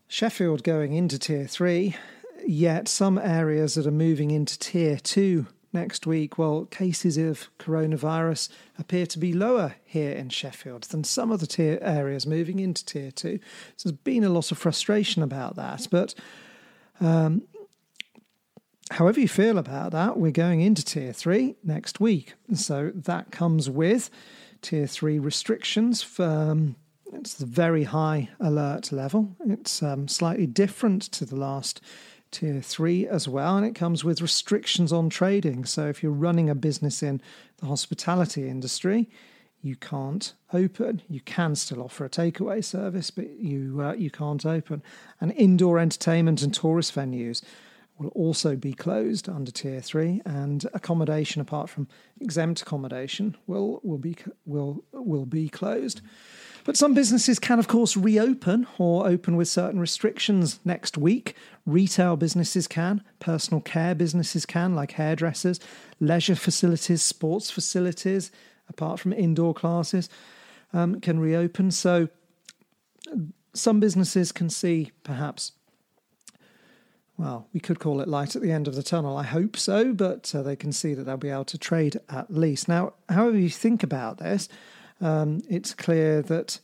Sheffield 0.07 0.63
going 0.63 0.93
into 0.93 1.19
tier 1.19 1.47
three, 1.47 1.95
yet 2.45 2.87
some 2.87 3.17
areas 3.17 3.75
that 3.75 3.87
are 3.87 3.91
moving 3.91 4.31
into 4.31 4.57
tier 4.57 4.97
two 4.97 5.47
next 5.75 6.07
week, 6.07 6.39
well, 6.39 6.65
cases 6.65 7.17
of 7.17 7.49
coronavirus 7.59 8.49
appear 8.79 9.05
to 9.05 9.19
be 9.19 9.33
lower 9.33 9.75
here 9.85 10.11
in 10.11 10.29
Sheffield 10.29 10.83
than 10.85 11.03
some 11.03 11.31
of 11.31 11.39
the 11.39 11.45
tier 11.45 11.77
areas 11.81 12.25
moving 12.25 12.59
into 12.59 12.83
tier 12.83 13.11
two. 13.11 13.39
So 13.77 13.89
there's 13.89 13.99
been 13.99 14.23
a 14.23 14.29
lot 14.29 14.51
of 14.51 14.57
frustration 14.57 15.21
about 15.21 15.55
that. 15.57 15.87
But 15.91 16.15
um, 16.99 17.43
however 18.89 19.19
you 19.19 19.27
feel 19.27 19.59
about 19.59 19.91
that, 19.91 20.17
we're 20.17 20.31
going 20.31 20.61
into 20.61 20.83
tier 20.83 21.13
three 21.13 21.55
next 21.63 21.99
week. 21.99 22.33
So 22.55 22.91
that 22.95 23.29
comes 23.29 23.69
with 23.69 24.09
tier 24.61 24.87
three 24.87 25.19
restrictions. 25.19 26.01
For, 26.01 26.25
um, 26.25 26.75
it's 27.13 27.35
the 27.35 27.45
very 27.45 27.83
high 27.83 28.29
alert 28.39 28.91
level. 28.91 29.35
It's 29.45 29.83
um, 29.83 30.07
slightly 30.07 30.47
different 30.47 31.03
to 31.13 31.25
the 31.25 31.35
last 31.35 31.81
tier 32.35 32.61
three 32.61 33.07
as 33.07 33.27
well, 33.27 33.57
and 33.57 33.65
it 33.65 33.75
comes 33.75 34.03
with 34.03 34.21
restrictions 34.21 34.91
on 34.91 35.09
trading. 35.09 35.65
So 35.65 35.87
if 35.87 36.03
you're 36.03 36.11
running 36.11 36.49
a 36.49 36.55
business 36.55 37.01
in 37.01 37.21
the 37.57 37.65
hospitality 37.65 38.47
industry, 38.47 39.09
you 39.61 39.75
can't 39.75 40.33
open. 40.53 41.01
You 41.09 41.21
can 41.21 41.55
still 41.55 41.81
offer 41.81 42.05
a 42.05 42.09
takeaway 42.09 42.63
service, 42.63 43.09
but 43.09 43.29
you 43.39 43.81
uh, 43.81 43.93
you 43.93 44.11
can't 44.11 44.45
open. 44.45 44.83
And 45.19 45.31
indoor 45.31 45.79
entertainment 45.79 46.41
and 46.41 46.53
tourist 46.53 46.93
venues 46.93 47.41
will 47.97 48.09
also 48.09 48.55
be 48.55 48.73
closed 48.73 49.29
under 49.29 49.51
tier 49.51 49.81
three, 49.81 50.21
and 50.25 50.65
accommodation 50.73 51.41
apart 51.41 51.69
from 51.69 51.87
exempt 52.21 52.61
accommodation 52.61 53.35
will 53.47 53.79
will 53.83 53.97
be 53.97 54.15
will 54.45 54.83
will 54.91 55.25
be 55.25 55.49
closed. 55.49 56.01
But 56.65 56.75
some 56.75 56.95
businesses 56.95 57.37
can, 57.37 57.59
of 57.59 57.67
course, 57.67 57.95
reopen 57.95 58.65
or 58.79 59.07
open 59.07 59.35
with 59.35 59.47
certain 59.47 59.79
restrictions 59.79 60.59
next 60.65 60.97
week. 60.97 61.35
Retail 61.67 62.17
businesses 62.17 62.67
can, 62.67 63.03
personal 63.19 63.61
care 63.61 63.93
businesses 63.93 64.47
can, 64.47 64.75
like 64.75 64.93
hairdressers, 64.93 65.59
leisure 65.99 66.35
facilities, 66.35 67.03
sports 67.03 67.51
facilities, 67.51 68.31
apart 68.67 68.99
from 68.99 69.13
indoor 69.13 69.53
classes, 69.53 70.09
um, 70.73 70.99
can 70.99 71.19
reopen. 71.19 71.69
So 71.69 72.09
some 73.53 73.79
businesses 73.79 74.31
can 74.31 74.49
see 74.49 74.91
perhaps 75.03 75.51
well, 77.17 77.47
we 77.53 77.61
could 77.61 77.79
call 77.79 78.01
it 78.01 78.09
light 78.09 78.35
at 78.35 78.41
the 78.41 78.51
end 78.51 78.67
of 78.67 78.75
the 78.75 78.83
tunnel. 78.83 79.15
I 79.15 79.23
hope 79.23 79.55
so, 79.55 79.93
but 79.93 80.35
uh, 80.35 80.41
they 80.41 80.57
can 80.57 80.73
see 80.73 80.93
that 80.93 81.03
they'll 81.03 81.15
be 81.15 81.29
able 81.29 81.45
to 81.45 81.57
trade 81.57 81.97
at 82.09 82.29
least. 82.29 82.67
Now, 82.67 82.93
however 83.07 83.37
you 83.37 83.49
think 83.49 83.83
about 83.83 84.17
this, 84.17 84.49
um, 85.01 85.41
it's 85.49 85.73
clear 85.73 86.21
that 86.23 86.59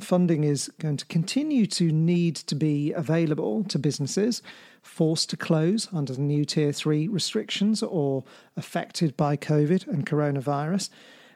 funding 0.00 0.44
is 0.44 0.70
going 0.78 0.96
to 0.96 1.06
continue 1.06 1.66
to 1.66 1.90
need 1.90 2.36
to 2.36 2.54
be 2.54 2.92
available 2.92 3.64
to 3.64 3.78
businesses 3.78 4.42
forced 4.80 5.28
to 5.28 5.36
close 5.36 5.88
under 5.92 6.12
the 6.12 6.20
new 6.20 6.44
tier 6.44 6.72
3 6.72 7.08
restrictions 7.08 7.82
or 7.82 8.22
affected 8.56 9.16
by 9.16 9.36
covid 9.36 9.88
and 9.88 10.06
coronavirus 10.06 10.88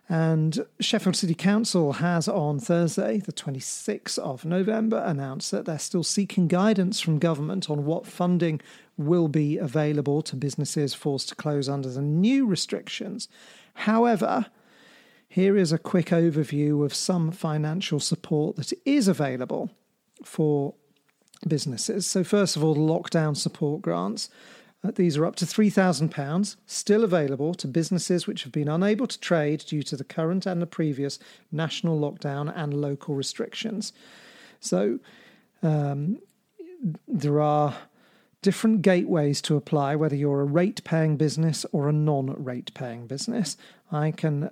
and 0.08 0.66
Sheffield 0.80 1.16
City 1.16 1.34
Council 1.34 1.94
has 1.94 2.28
on 2.28 2.58
Thursday, 2.58 3.18
the 3.18 3.32
26th 3.32 4.18
of 4.18 4.44
November, 4.44 5.02
announced 5.06 5.50
that 5.52 5.64
they're 5.64 5.78
still 5.78 6.02
seeking 6.02 6.48
guidance 6.48 7.00
from 7.00 7.18
government 7.18 7.70
on 7.70 7.84
what 7.84 8.06
funding 8.06 8.60
will 8.98 9.28
be 9.28 9.56
available 9.56 10.20
to 10.22 10.36
businesses 10.36 10.92
forced 10.92 11.30
to 11.30 11.34
close 11.34 11.68
under 11.68 11.88
the 11.88 12.02
new 12.02 12.44
restrictions. 12.44 13.28
However, 13.74 14.46
here 15.32 15.56
is 15.56 15.72
a 15.72 15.78
quick 15.78 16.08
overview 16.08 16.84
of 16.84 16.92
some 16.94 17.30
financial 17.30 17.98
support 17.98 18.56
that 18.56 18.70
is 18.84 19.08
available 19.08 19.70
for 20.22 20.74
businesses. 21.48 22.06
So, 22.06 22.22
first 22.22 22.54
of 22.54 22.62
all, 22.62 22.74
the 22.74 22.80
lockdown 22.80 23.34
support 23.34 23.80
grants. 23.80 24.28
Uh, 24.84 24.90
these 24.94 25.16
are 25.16 25.24
up 25.24 25.36
to 25.36 25.46
£3,000, 25.46 26.56
still 26.66 27.02
available 27.02 27.54
to 27.54 27.66
businesses 27.66 28.26
which 28.26 28.42
have 28.42 28.52
been 28.52 28.68
unable 28.68 29.06
to 29.06 29.18
trade 29.20 29.60
due 29.66 29.82
to 29.84 29.96
the 29.96 30.04
current 30.04 30.44
and 30.44 30.60
the 30.60 30.66
previous 30.66 31.18
national 31.50 31.98
lockdown 31.98 32.52
and 32.54 32.74
local 32.74 33.14
restrictions. 33.14 33.94
So, 34.60 34.98
um, 35.62 36.18
there 37.08 37.40
are 37.40 37.74
different 38.42 38.82
gateways 38.82 39.40
to 39.42 39.56
apply, 39.56 39.96
whether 39.96 40.16
you're 40.16 40.42
a 40.42 40.44
rate 40.44 40.84
paying 40.84 41.16
business 41.16 41.64
or 41.72 41.88
a 41.88 41.92
non 41.92 42.34
rate 42.44 42.74
paying 42.74 43.06
business. 43.06 43.56
I 43.90 44.10
can 44.10 44.50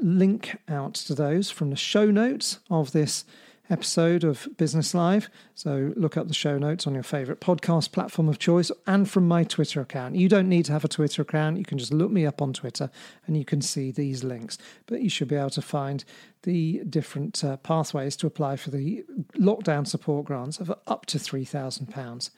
link 0.00 0.56
out 0.68 0.94
to 0.94 1.14
those 1.14 1.50
from 1.50 1.70
the 1.70 1.76
show 1.76 2.10
notes 2.10 2.60
of 2.70 2.92
this 2.92 3.24
episode 3.70 4.24
of 4.24 4.48
Business 4.56 4.94
Live. 4.94 5.28
So 5.54 5.92
look 5.96 6.16
up 6.16 6.28
the 6.28 6.34
show 6.34 6.58
notes 6.58 6.86
on 6.86 6.94
your 6.94 7.02
favorite 7.02 7.40
podcast 7.40 7.92
platform 7.92 8.28
of 8.28 8.38
choice 8.38 8.70
and 8.86 9.08
from 9.08 9.26
my 9.26 9.44
Twitter 9.44 9.80
account. 9.80 10.14
You 10.14 10.28
don't 10.28 10.48
need 10.48 10.66
to 10.66 10.72
have 10.72 10.84
a 10.84 10.88
Twitter 10.88 11.22
account. 11.22 11.58
You 11.58 11.64
can 11.64 11.78
just 11.78 11.92
look 11.92 12.10
me 12.10 12.26
up 12.26 12.40
on 12.40 12.52
Twitter 12.52 12.90
and 13.26 13.36
you 13.36 13.44
can 13.44 13.60
see 13.60 13.90
these 13.90 14.22
links. 14.22 14.58
But 14.86 15.02
you 15.02 15.08
should 15.08 15.28
be 15.28 15.36
able 15.36 15.50
to 15.50 15.62
find 15.62 16.04
the 16.42 16.82
different 16.88 17.42
uh, 17.42 17.56
pathways 17.58 18.16
to 18.16 18.26
apply 18.26 18.56
for 18.56 18.70
the 18.70 19.04
lockdown 19.36 19.86
support 19.86 20.26
grants 20.26 20.60
of 20.60 20.72
up 20.86 21.06
to 21.06 21.18
£3,000. 21.18 22.30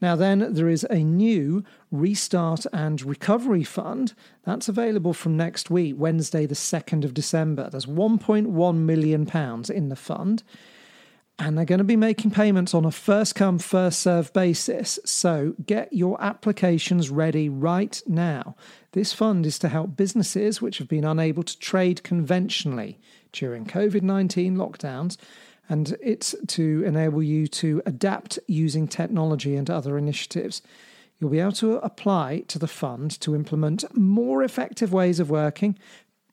Now, 0.00 0.14
then, 0.14 0.54
there 0.54 0.68
is 0.68 0.86
a 0.90 1.02
new 1.02 1.64
Restart 1.90 2.66
and 2.72 3.02
Recovery 3.02 3.64
Fund 3.64 4.14
that's 4.44 4.68
available 4.68 5.12
from 5.12 5.36
next 5.36 5.70
week, 5.70 5.94
Wednesday, 5.98 6.46
the 6.46 6.54
2nd 6.54 7.04
of 7.04 7.14
December. 7.14 7.68
There's 7.68 7.86
£1.1 7.86 8.76
million 8.76 9.28
in 9.74 9.88
the 9.88 9.96
fund, 9.96 10.44
and 11.36 11.58
they're 11.58 11.64
going 11.64 11.78
to 11.78 11.84
be 11.84 11.96
making 11.96 12.30
payments 12.30 12.74
on 12.74 12.84
a 12.84 12.92
first 12.92 13.34
come, 13.34 13.58
first 13.58 14.00
serve 14.00 14.32
basis. 14.32 15.00
So 15.04 15.54
get 15.66 15.92
your 15.92 16.20
applications 16.22 17.10
ready 17.10 17.48
right 17.48 18.00
now. 18.06 18.54
This 18.92 19.12
fund 19.12 19.46
is 19.46 19.58
to 19.60 19.68
help 19.68 19.96
businesses 19.96 20.62
which 20.62 20.78
have 20.78 20.88
been 20.88 21.04
unable 21.04 21.42
to 21.42 21.58
trade 21.58 22.04
conventionally 22.04 23.00
during 23.32 23.66
COVID 23.66 24.02
19 24.02 24.56
lockdowns 24.56 25.16
and 25.68 25.96
it's 26.02 26.34
to 26.48 26.82
enable 26.84 27.22
you 27.22 27.46
to 27.46 27.82
adapt 27.84 28.38
using 28.46 28.88
technology 28.88 29.54
and 29.54 29.68
other 29.68 29.98
initiatives. 29.98 30.62
You'll 31.18 31.30
be 31.30 31.40
able 31.40 31.52
to 31.52 31.76
apply 31.78 32.44
to 32.48 32.58
the 32.58 32.68
fund 32.68 33.20
to 33.20 33.34
implement 33.34 33.84
more 33.96 34.42
effective 34.42 34.92
ways 34.92 35.20
of 35.20 35.30
working, 35.30 35.78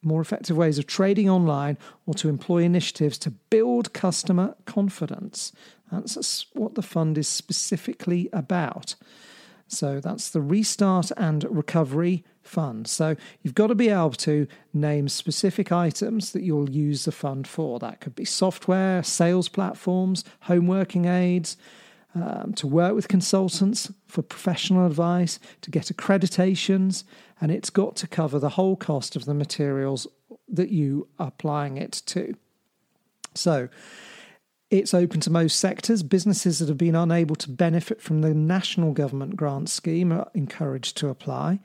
more 0.02 0.20
effective 0.20 0.56
ways 0.56 0.78
of 0.78 0.86
trading 0.86 1.28
online, 1.28 1.76
or 2.06 2.14
to 2.14 2.28
employ 2.28 2.62
initiatives 2.62 3.18
to 3.18 3.30
build 3.30 3.92
customer 3.92 4.54
confidence. 4.64 5.52
That's 5.90 6.46
what 6.52 6.74
the 6.74 6.82
fund 6.82 7.18
is 7.18 7.28
specifically 7.28 8.28
about. 8.32 8.94
So 9.68 10.00
that's 10.00 10.30
the 10.30 10.40
Restart 10.40 11.10
and 11.16 11.44
Recovery 11.50 12.24
Fund. 12.46 12.88
So 12.88 13.16
you've 13.42 13.54
got 13.54 13.68
to 13.68 13.74
be 13.74 13.88
able 13.88 14.10
to 14.12 14.46
name 14.72 15.08
specific 15.08 15.72
items 15.72 16.32
that 16.32 16.42
you'll 16.42 16.70
use 16.70 17.04
the 17.04 17.12
fund 17.12 17.46
for. 17.46 17.78
That 17.78 18.00
could 18.00 18.14
be 18.14 18.24
software, 18.24 19.02
sales 19.02 19.48
platforms, 19.48 20.24
home 20.40 20.66
working 20.66 21.06
aids, 21.06 21.56
um, 22.14 22.54
to 22.54 22.66
work 22.66 22.94
with 22.94 23.08
consultants 23.08 23.92
for 24.06 24.22
professional 24.22 24.86
advice, 24.86 25.38
to 25.60 25.70
get 25.70 25.86
accreditations, 25.86 27.04
and 27.40 27.52
it's 27.52 27.68
got 27.68 27.94
to 27.96 28.06
cover 28.06 28.38
the 28.38 28.50
whole 28.50 28.76
cost 28.76 29.16
of 29.16 29.26
the 29.26 29.34
materials 29.34 30.06
that 30.48 30.70
you 30.70 31.08
are 31.18 31.28
applying 31.28 31.76
it 31.76 32.02
to. 32.06 32.34
So, 33.34 33.68
it's 34.70 34.94
open 34.94 35.20
to 35.20 35.30
most 35.30 35.60
sectors. 35.60 36.02
Businesses 36.02 36.58
that 36.58 36.68
have 36.68 36.78
been 36.78 36.96
unable 36.96 37.36
to 37.36 37.50
benefit 37.50 38.00
from 38.00 38.22
the 38.22 38.34
national 38.34 38.92
government 38.92 39.36
grant 39.36 39.68
scheme 39.68 40.10
are 40.10 40.28
encouraged 40.34 40.96
to 40.98 41.08
apply. 41.08 41.60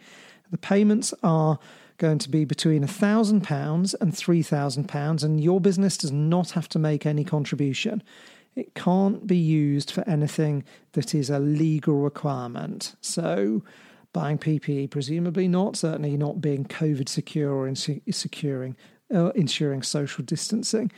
The 0.51 0.57
payments 0.57 1.13
are 1.23 1.57
going 1.97 2.19
to 2.19 2.29
be 2.29 2.45
between 2.45 2.83
£1,000 2.83 3.95
and 4.01 4.13
£3,000, 4.13 5.23
and 5.23 5.43
your 5.43 5.61
business 5.61 5.97
does 5.97 6.11
not 6.11 6.51
have 6.51 6.67
to 6.69 6.79
make 6.79 7.05
any 7.05 7.23
contribution. 7.23 8.03
It 8.55 8.73
can't 8.75 9.25
be 9.25 9.37
used 9.37 9.91
for 9.91 10.07
anything 10.09 10.63
that 10.93 11.15
is 11.15 11.29
a 11.29 11.39
legal 11.39 11.95
requirement. 11.95 12.95
So, 13.01 13.63
buying 14.13 14.37
PPE, 14.37 14.89
presumably 14.89 15.47
not, 15.47 15.77
certainly 15.77 16.17
not 16.17 16.41
being 16.41 16.65
COVID 16.65 17.07
secure 17.07 17.53
or 17.53 17.73
securing, 17.75 18.75
uh, 19.13 19.29
ensuring 19.29 19.83
social 19.83 20.23
distancing. 20.25 20.91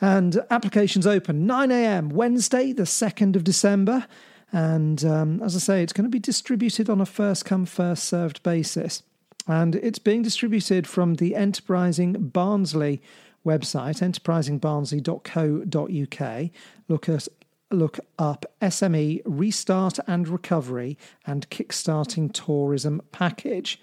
And 0.00 0.40
applications 0.50 1.06
open 1.06 1.46
9 1.46 1.70
a.m. 1.70 2.08
Wednesday, 2.10 2.72
the 2.72 2.84
2nd 2.84 3.36
of 3.36 3.44
December. 3.44 4.06
And 4.52 5.04
um, 5.04 5.42
as 5.42 5.54
I 5.54 5.58
say, 5.58 5.82
it's 5.82 5.92
going 5.92 6.06
to 6.06 6.10
be 6.10 6.18
distributed 6.18 6.88
on 6.88 6.98
a 7.00 7.06
first 7.06 7.44
come, 7.44 7.66
first 7.66 8.04
served 8.04 8.42
basis. 8.42 9.02
And 9.46 9.74
it's 9.76 9.98
being 9.98 10.22
distributed 10.22 10.86
from 10.86 11.14
the 11.14 11.34
Enterprising 11.34 12.14
Barnsley 12.14 13.02
website, 13.44 14.00
enterprisingbarnsley.co.uk. 14.02 16.50
Look 16.88 17.08
at 17.08 17.28
look 17.70 18.00
up 18.18 18.46
SME 18.62 19.20
Restart 19.26 19.98
and 20.06 20.26
Recovery 20.26 20.96
and 21.26 21.50
Kickstarting 21.50 22.32
Tourism 22.32 23.02
Package. 23.12 23.78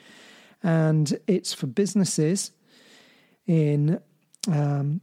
And 0.63 1.19
it's 1.27 1.53
for 1.53 1.67
businesses 1.67 2.49
in 3.45 3.99
um, 4.47 5.01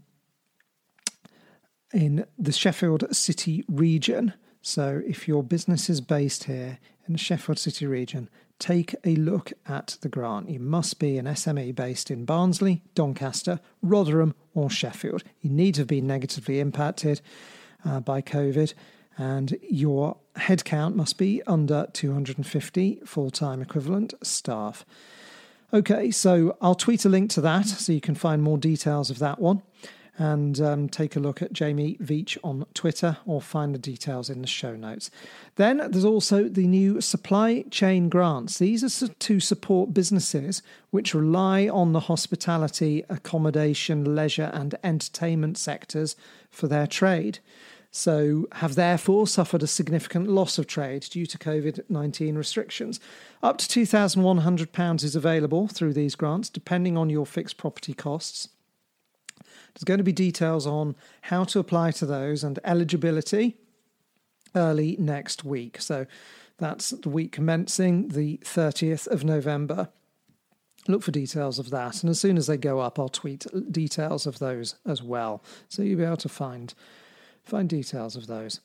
in 1.92 2.24
the 2.38 2.52
Sheffield 2.52 3.14
City 3.14 3.64
region. 3.68 4.32
So, 4.62 5.02
if 5.04 5.26
your 5.26 5.42
business 5.42 5.90
is 5.90 6.00
based 6.00 6.44
here 6.44 6.78
in 7.06 7.14
the 7.14 7.18
Sheffield 7.18 7.58
City 7.58 7.84
region, 7.84 8.30
take 8.60 8.94
a 9.04 9.16
look 9.16 9.52
at 9.66 9.96
the 10.02 10.08
grant. 10.08 10.48
You 10.48 10.60
must 10.60 11.00
be 11.00 11.18
an 11.18 11.26
SME 11.26 11.74
based 11.74 12.12
in 12.12 12.24
Barnsley, 12.24 12.80
Doncaster, 12.94 13.58
Rotherham, 13.82 14.36
or 14.54 14.70
Sheffield. 14.70 15.24
You 15.40 15.50
need 15.50 15.74
to 15.74 15.80
have 15.80 15.88
been 15.88 16.06
negatively 16.06 16.60
impacted 16.60 17.20
uh, 17.84 17.98
by 17.98 18.22
COVID, 18.22 18.72
and 19.18 19.58
your 19.68 20.18
headcount 20.36 20.94
must 20.94 21.18
be 21.18 21.42
under 21.44 21.88
250 21.92 23.00
full 23.04 23.30
time 23.32 23.60
equivalent 23.60 24.14
staff. 24.22 24.86
Okay, 25.74 26.12
so 26.12 26.56
I'll 26.60 26.76
tweet 26.76 27.04
a 27.04 27.08
link 27.08 27.30
to 27.30 27.40
that 27.40 27.66
so 27.66 27.92
you 27.92 28.00
can 28.00 28.14
find 28.14 28.42
more 28.42 28.58
details 28.58 29.10
of 29.10 29.18
that 29.18 29.40
one 29.40 29.62
and 30.22 30.60
um, 30.60 30.88
take 30.88 31.16
a 31.16 31.20
look 31.20 31.42
at 31.42 31.52
Jamie 31.52 31.96
Veitch 32.00 32.38
on 32.44 32.64
Twitter 32.74 33.16
or 33.26 33.42
find 33.42 33.74
the 33.74 33.78
details 33.78 34.30
in 34.30 34.40
the 34.40 34.46
show 34.46 34.76
notes. 34.76 35.10
Then 35.56 35.78
there's 35.78 36.04
also 36.04 36.48
the 36.48 36.68
new 36.68 37.00
supply 37.00 37.64
chain 37.72 38.08
grants. 38.08 38.58
These 38.58 39.02
are 39.02 39.08
to 39.08 39.40
support 39.40 39.92
businesses 39.92 40.62
which 40.90 41.12
rely 41.12 41.66
on 41.66 41.92
the 41.92 42.06
hospitality, 42.06 43.04
accommodation, 43.08 44.14
leisure, 44.14 44.52
and 44.54 44.76
entertainment 44.84 45.58
sectors 45.58 46.14
for 46.52 46.68
their 46.68 46.86
trade. 46.86 47.40
So, 47.90 48.46
have 48.52 48.76
therefore 48.76 49.26
suffered 49.26 49.62
a 49.64 49.66
significant 49.66 50.28
loss 50.28 50.56
of 50.56 50.68
trade 50.68 51.02
due 51.02 51.26
to 51.26 51.36
COVID 51.36 51.90
19 51.90 52.36
restrictions. 52.36 53.00
Up 53.42 53.58
to 53.58 53.66
£2,100 53.66 55.04
is 55.04 55.16
available 55.16 55.66
through 55.66 55.94
these 55.94 56.14
grants, 56.14 56.48
depending 56.48 56.96
on 56.96 57.10
your 57.10 57.26
fixed 57.26 57.58
property 57.58 57.92
costs. 57.92 58.48
There's 59.74 59.84
going 59.84 59.98
to 59.98 60.04
be 60.04 60.12
details 60.12 60.66
on 60.66 60.96
how 61.22 61.44
to 61.44 61.58
apply 61.58 61.92
to 61.92 62.06
those 62.06 62.44
and 62.44 62.58
eligibility 62.64 63.56
early 64.54 64.96
next 64.98 65.44
week. 65.44 65.80
So 65.80 66.06
that's 66.58 66.90
the 66.90 67.08
week 67.08 67.32
commencing 67.32 68.08
the 68.08 68.38
30th 68.44 69.06
of 69.08 69.24
November. 69.24 69.88
Look 70.88 71.02
for 71.02 71.12
details 71.12 71.58
of 71.58 71.70
that, 71.70 72.02
and 72.02 72.10
as 72.10 72.18
soon 72.18 72.36
as 72.36 72.48
they 72.48 72.56
go 72.56 72.80
up, 72.80 72.98
I'll 72.98 73.08
tweet 73.08 73.46
details 73.70 74.26
of 74.26 74.40
those 74.40 74.74
as 74.84 75.00
well, 75.00 75.42
so 75.68 75.82
you'll 75.82 75.98
be 75.98 76.04
able 76.04 76.16
to 76.16 76.28
find 76.28 76.74
find 77.44 77.68
details 77.68 78.16
of 78.16 78.26
those. 78.26 78.60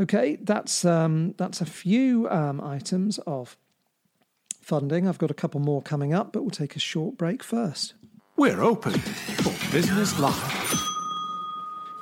Okay, 0.00 0.36
that's 0.42 0.84
um, 0.84 1.34
that's 1.38 1.60
a 1.60 1.66
few 1.66 2.28
um, 2.28 2.60
items 2.60 3.18
of 3.18 3.56
funding. 4.60 5.06
I've 5.06 5.18
got 5.18 5.30
a 5.30 5.34
couple 5.34 5.60
more 5.60 5.80
coming 5.80 6.12
up, 6.12 6.32
but 6.32 6.42
we'll 6.42 6.50
take 6.50 6.74
a 6.74 6.80
short 6.80 7.16
break 7.16 7.42
first. 7.44 7.94
We're 8.36 8.60
open 8.60 9.00
business 9.72 10.18
live. 10.18 10.82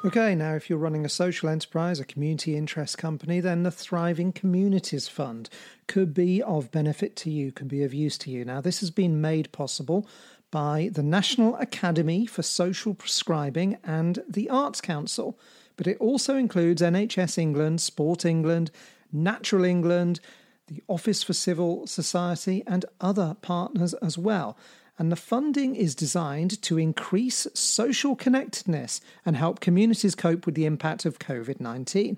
Okay, 0.05 0.35
now 0.35 0.55
if 0.55 0.68
you're 0.68 0.79
running 0.79 1.07
a 1.07 1.09
social 1.09 1.48
enterprise, 1.48 1.98
a 1.98 2.05
community 2.05 2.57
interest 2.57 2.98
company, 2.98 3.40
then 3.40 3.62
the 3.62 3.70
Thriving 3.70 4.33
Communities 4.33 5.09
Fund 5.09 5.48
could 5.87 6.12
be 6.12 6.42
of 6.42 6.70
benefit 6.70 7.16
to 7.16 7.31
you, 7.31 7.53
could 7.53 7.68
be 7.68 7.83
of 7.83 7.94
use 7.94 8.18
to 8.18 8.31
you. 8.31 8.44
Now, 8.44 8.61
this 8.61 8.81
has 8.81 8.90
been 8.90 9.20
made 9.20 9.50
possible 9.50 10.07
by 10.50 10.90
the 10.92 11.03
National 11.03 11.57
Academy 11.57 12.27
for 12.27 12.42
Social 12.42 12.92
Prescribing 12.92 13.79
and 13.83 14.22
the 14.29 14.50
Arts 14.50 14.83
Council, 14.83 15.38
but 15.77 15.87
it 15.87 15.96
also 15.98 16.37
includes 16.37 16.83
NHS 16.83 17.38
England, 17.38 17.81
Sport 17.81 18.27
England, 18.27 18.70
Natural 19.11 19.64
England, 19.64 20.20
the 20.66 20.83
Office 20.87 21.22
for 21.22 21.33
Civil 21.33 21.87
Society, 21.87 22.62
and 22.66 22.85
other 23.00 23.37
partners 23.40 23.94
as 23.94 24.18
well 24.18 24.57
and 24.98 25.11
the 25.11 25.16
funding 25.16 25.74
is 25.74 25.94
designed 25.94 26.61
to 26.62 26.78
increase 26.78 27.46
social 27.54 28.14
connectedness 28.14 29.00
and 29.26 29.37
help 29.37 29.61
communities 29.61 30.14
cope 30.14 30.46
with 30.46 30.54
the 30.54 30.66
impact 30.66 31.04
of 31.04 31.18
COVID 31.18 31.61
19. 31.61 32.16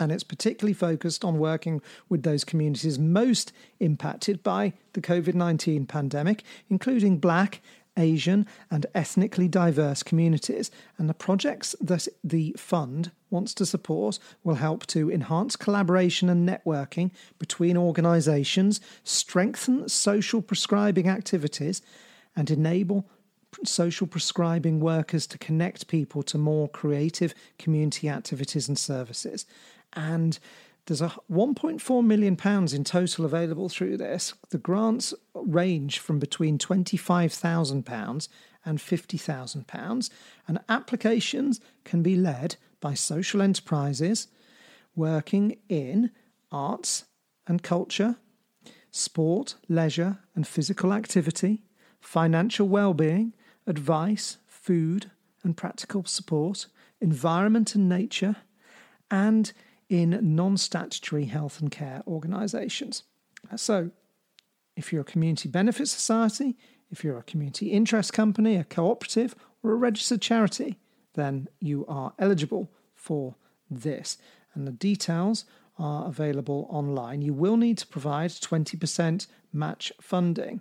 And 0.00 0.10
it's 0.10 0.24
particularly 0.24 0.72
focused 0.72 1.24
on 1.24 1.38
working 1.38 1.80
with 2.08 2.24
those 2.24 2.44
communities 2.44 2.98
most 2.98 3.52
impacted 3.78 4.42
by 4.42 4.72
the 4.94 5.00
COVID 5.00 5.34
19 5.34 5.86
pandemic, 5.86 6.42
including 6.68 7.18
Black, 7.18 7.60
Asian, 7.96 8.46
and 8.70 8.86
ethnically 8.94 9.48
diverse 9.48 10.02
communities. 10.02 10.70
And 10.98 11.08
the 11.08 11.14
projects 11.14 11.74
that 11.80 12.08
the 12.24 12.54
fund 12.56 13.10
wants 13.30 13.54
to 13.54 13.66
support 13.66 14.18
will 14.44 14.56
help 14.56 14.86
to 14.88 15.10
enhance 15.10 15.56
collaboration 15.56 16.28
and 16.28 16.48
networking 16.48 17.10
between 17.38 17.76
organisations, 17.76 18.80
strengthen 19.04 19.88
social 19.88 20.42
prescribing 20.42 21.08
activities, 21.08 21.82
and 22.36 22.50
enable 22.50 23.08
social 23.64 24.06
prescribing 24.06 24.80
workers 24.80 25.26
to 25.26 25.38
connect 25.38 25.86
people 25.88 26.22
to 26.22 26.38
more 26.38 26.68
creative 26.68 27.34
community 27.58 28.08
activities 28.08 28.68
and 28.68 28.78
services. 28.78 29.44
And 29.92 30.38
there's 30.86 31.00
a 31.02 31.12
1.4 31.30 32.04
million 32.04 32.36
pounds 32.36 32.74
in 32.74 32.84
total 32.84 33.24
available 33.24 33.68
through 33.68 33.96
this. 33.96 34.34
The 34.50 34.58
grants 34.58 35.14
range 35.34 35.98
from 35.98 36.18
between 36.18 36.58
25,000 36.58 37.84
pounds 37.84 38.28
and 38.64 38.80
50,000 38.80 39.66
pounds, 39.66 40.10
and 40.48 40.58
applications 40.68 41.60
can 41.84 42.02
be 42.02 42.16
led 42.16 42.56
by 42.80 42.94
social 42.94 43.42
enterprises 43.42 44.28
working 44.94 45.56
in 45.68 46.10
arts 46.50 47.04
and 47.46 47.62
culture, 47.62 48.16
sport, 48.90 49.54
leisure 49.68 50.18
and 50.34 50.46
physical 50.46 50.92
activity, 50.92 51.62
financial 52.00 52.68
well-being, 52.68 53.32
advice, 53.66 54.38
food 54.46 55.10
and 55.42 55.56
practical 55.56 56.04
support, 56.04 56.66
environment 57.00 57.74
and 57.74 57.88
nature, 57.88 58.36
and 59.10 59.52
in 59.88 60.18
non 60.34 60.56
statutory 60.56 61.26
health 61.26 61.60
and 61.60 61.70
care 61.70 62.02
organisations. 62.06 63.04
So, 63.56 63.90
if 64.76 64.92
you're 64.92 65.02
a 65.02 65.04
community 65.04 65.48
benefit 65.48 65.88
society, 65.88 66.56
if 66.90 67.04
you're 67.04 67.18
a 67.18 67.22
community 67.22 67.68
interest 67.68 68.12
company, 68.12 68.56
a 68.56 68.64
cooperative, 68.64 69.34
or 69.62 69.72
a 69.72 69.76
registered 69.76 70.20
charity, 70.20 70.78
then 71.14 71.48
you 71.60 71.84
are 71.86 72.14
eligible 72.18 72.70
for 72.94 73.34
this. 73.70 74.18
And 74.54 74.66
the 74.66 74.72
details 74.72 75.44
are 75.78 76.06
available 76.06 76.66
online. 76.70 77.22
You 77.22 77.34
will 77.34 77.56
need 77.56 77.78
to 77.78 77.86
provide 77.86 78.30
20% 78.30 79.26
match 79.52 79.92
funding, 80.00 80.60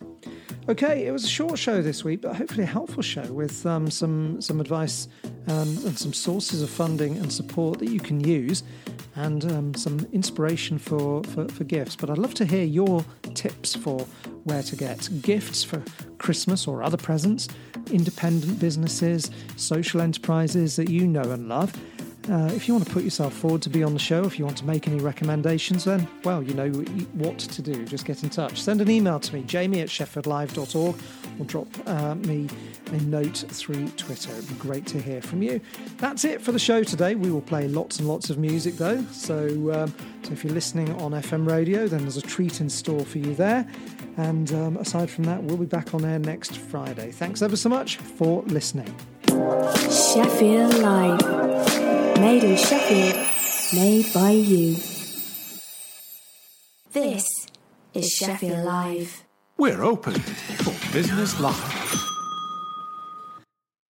Okay, 0.69 1.05
it 1.05 1.11
was 1.11 1.25
a 1.25 1.29
short 1.29 1.59
show 1.59 1.81
this 1.81 2.05
week, 2.05 2.21
but 2.21 2.37
hopefully 2.37 2.63
a 2.63 2.67
helpful 2.67 3.03
show 3.03 3.23
with 3.33 3.65
um, 3.65 3.91
some 3.91 4.41
some 4.41 4.61
advice 4.61 5.09
um, 5.47 5.77
and 5.85 5.97
some 5.99 6.13
sources 6.13 6.61
of 6.61 6.69
funding 6.69 7.17
and 7.17 7.31
support 7.31 7.79
that 7.79 7.89
you 7.89 7.99
can 7.99 8.23
use, 8.23 8.63
and 9.15 9.52
um, 9.52 9.73
some 9.73 10.08
inspiration 10.12 10.78
for, 10.78 11.23
for, 11.26 11.47
for 11.49 11.63
gifts. 11.63 11.95
But 11.95 12.10
I'd 12.10 12.17
love 12.17 12.34
to 12.36 12.45
hear 12.45 12.63
your 12.63 13.06
tips 13.34 13.76
for 13.76 13.99
where 14.43 14.63
to 14.63 14.76
get 14.76 15.10
gifts 15.21 15.63
for 15.63 15.84
Christmas 16.17 16.67
or 16.67 16.84
other 16.84 16.97
presents, 16.97 17.47
independent 17.91 18.60
businesses, 18.60 19.30
social 19.56 20.02
enterprises 20.02 20.76
that 20.78 20.89
you 20.89 21.08
know 21.08 21.21
and 21.21 21.47
love. 21.47 21.73
Uh, 22.31 22.49
if 22.53 22.67
you 22.67 22.73
want 22.73 22.86
to 22.86 22.91
put 22.91 23.03
yourself 23.03 23.33
forward 23.33 23.62
to 23.62 23.69
be 23.69 23.83
on 23.83 23.93
the 23.93 23.99
show, 23.99 24.23
if 24.23 24.39
you 24.39 24.45
want 24.45 24.57
to 24.57 24.65
make 24.65 24.88
any 24.88 24.99
recommendations, 24.99 25.83
then, 25.83 26.07
well, 26.23 26.41
you 26.41 26.53
know 26.53 26.69
what 27.13 27.38
to 27.38 27.62
do. 27.62 27.86
Just 27.86 28.05
get 28.05 28.23
in 28.23 28.29
touch. 28.29 28.62
Send 28.62 28.79
an 28.79 28.89
email 28.89 29.19
to 29.19 29.36
me, 29.36 29.43
jamie 29.43 29.81
at 29.81 29.89
sheffieldlive.org, 29.89 30.95
or 31.39 31.45
drop 31.45 31.67
uh, 31.86 32.15
me 32.15 32.47
a 32.91 32.97
note 33.01 33.43
through 33.49 33.89
Twitter. 33.89 34.31
It'd 34.31 34.47
be 34.47 34.55
great 34.55 34.86
to 34.88 35.01
hear 35.01 35.21
from 35.21 35.43
you. 35.43 35.59
That's 35.97 36.23
it 36.23 36.41
for 36.41 36.53
the 36.53 36.59
show 36.59 36.83
today. 36.83 37.15
We 37.15 37.29
will 37.29 37.41
play 37.41 37.67
lots 37.67 37.99
and 37.99 38.07
lots 38.07 38.29
of 38.29 38.38
music, 38.38 38.75
though. 38.75 39.03
So, 39.12 39.73
um, 39.73 39.93
so 40.23 40.31
if 40.31 40.45
you're 40.45 40.53
listening 40.53 40.93
on 41.01 41.12
FM 41.12 41.45
radio, 41.45 41.88
then 41.88 42.01
there's 42.01 42.17
a 42.17 42.21
treat 42.21 42.62
in 42.62 42.69
store 42.69 43.03
for 43.03 43.17
you 43.17 43.36
there. 43.36 43.67
And 44.15 44.51
um, 44.53 44.77
aside 44.77 45.09
from 45.09 45.25
that, 45.25 45.43
we'll 45.43 45.57
be 45.57 45.65
back 45.65 45.93
on 45.93 46.05
air 46.05 46.19
next 46.19 46.57
Friday. 46.57 47.12
Thanks 47.12 47.41
ever 47.41 47.57
so 47.57 47.67
much 47.67 47.97
for 47.97 48.43
listening. 48.43 48.95
Sheffield 49.89 50.75
Live. 50.75 51.83
Made 52.19 52.43
in 52.43 52.58
Sheffield, 52.58 53.28
made 53.73 54.13
by 54.13 54.32
you. 54.32 54.76
This 56.91 57.26
is 57.93 58.10
Sheffield 58.12 58.65
Live. 58.65 59.23
We're 59.58 59.84
open 59.84 60.13
for 60.13 60.93
business 60.93 61.39
live. 61.39 62.12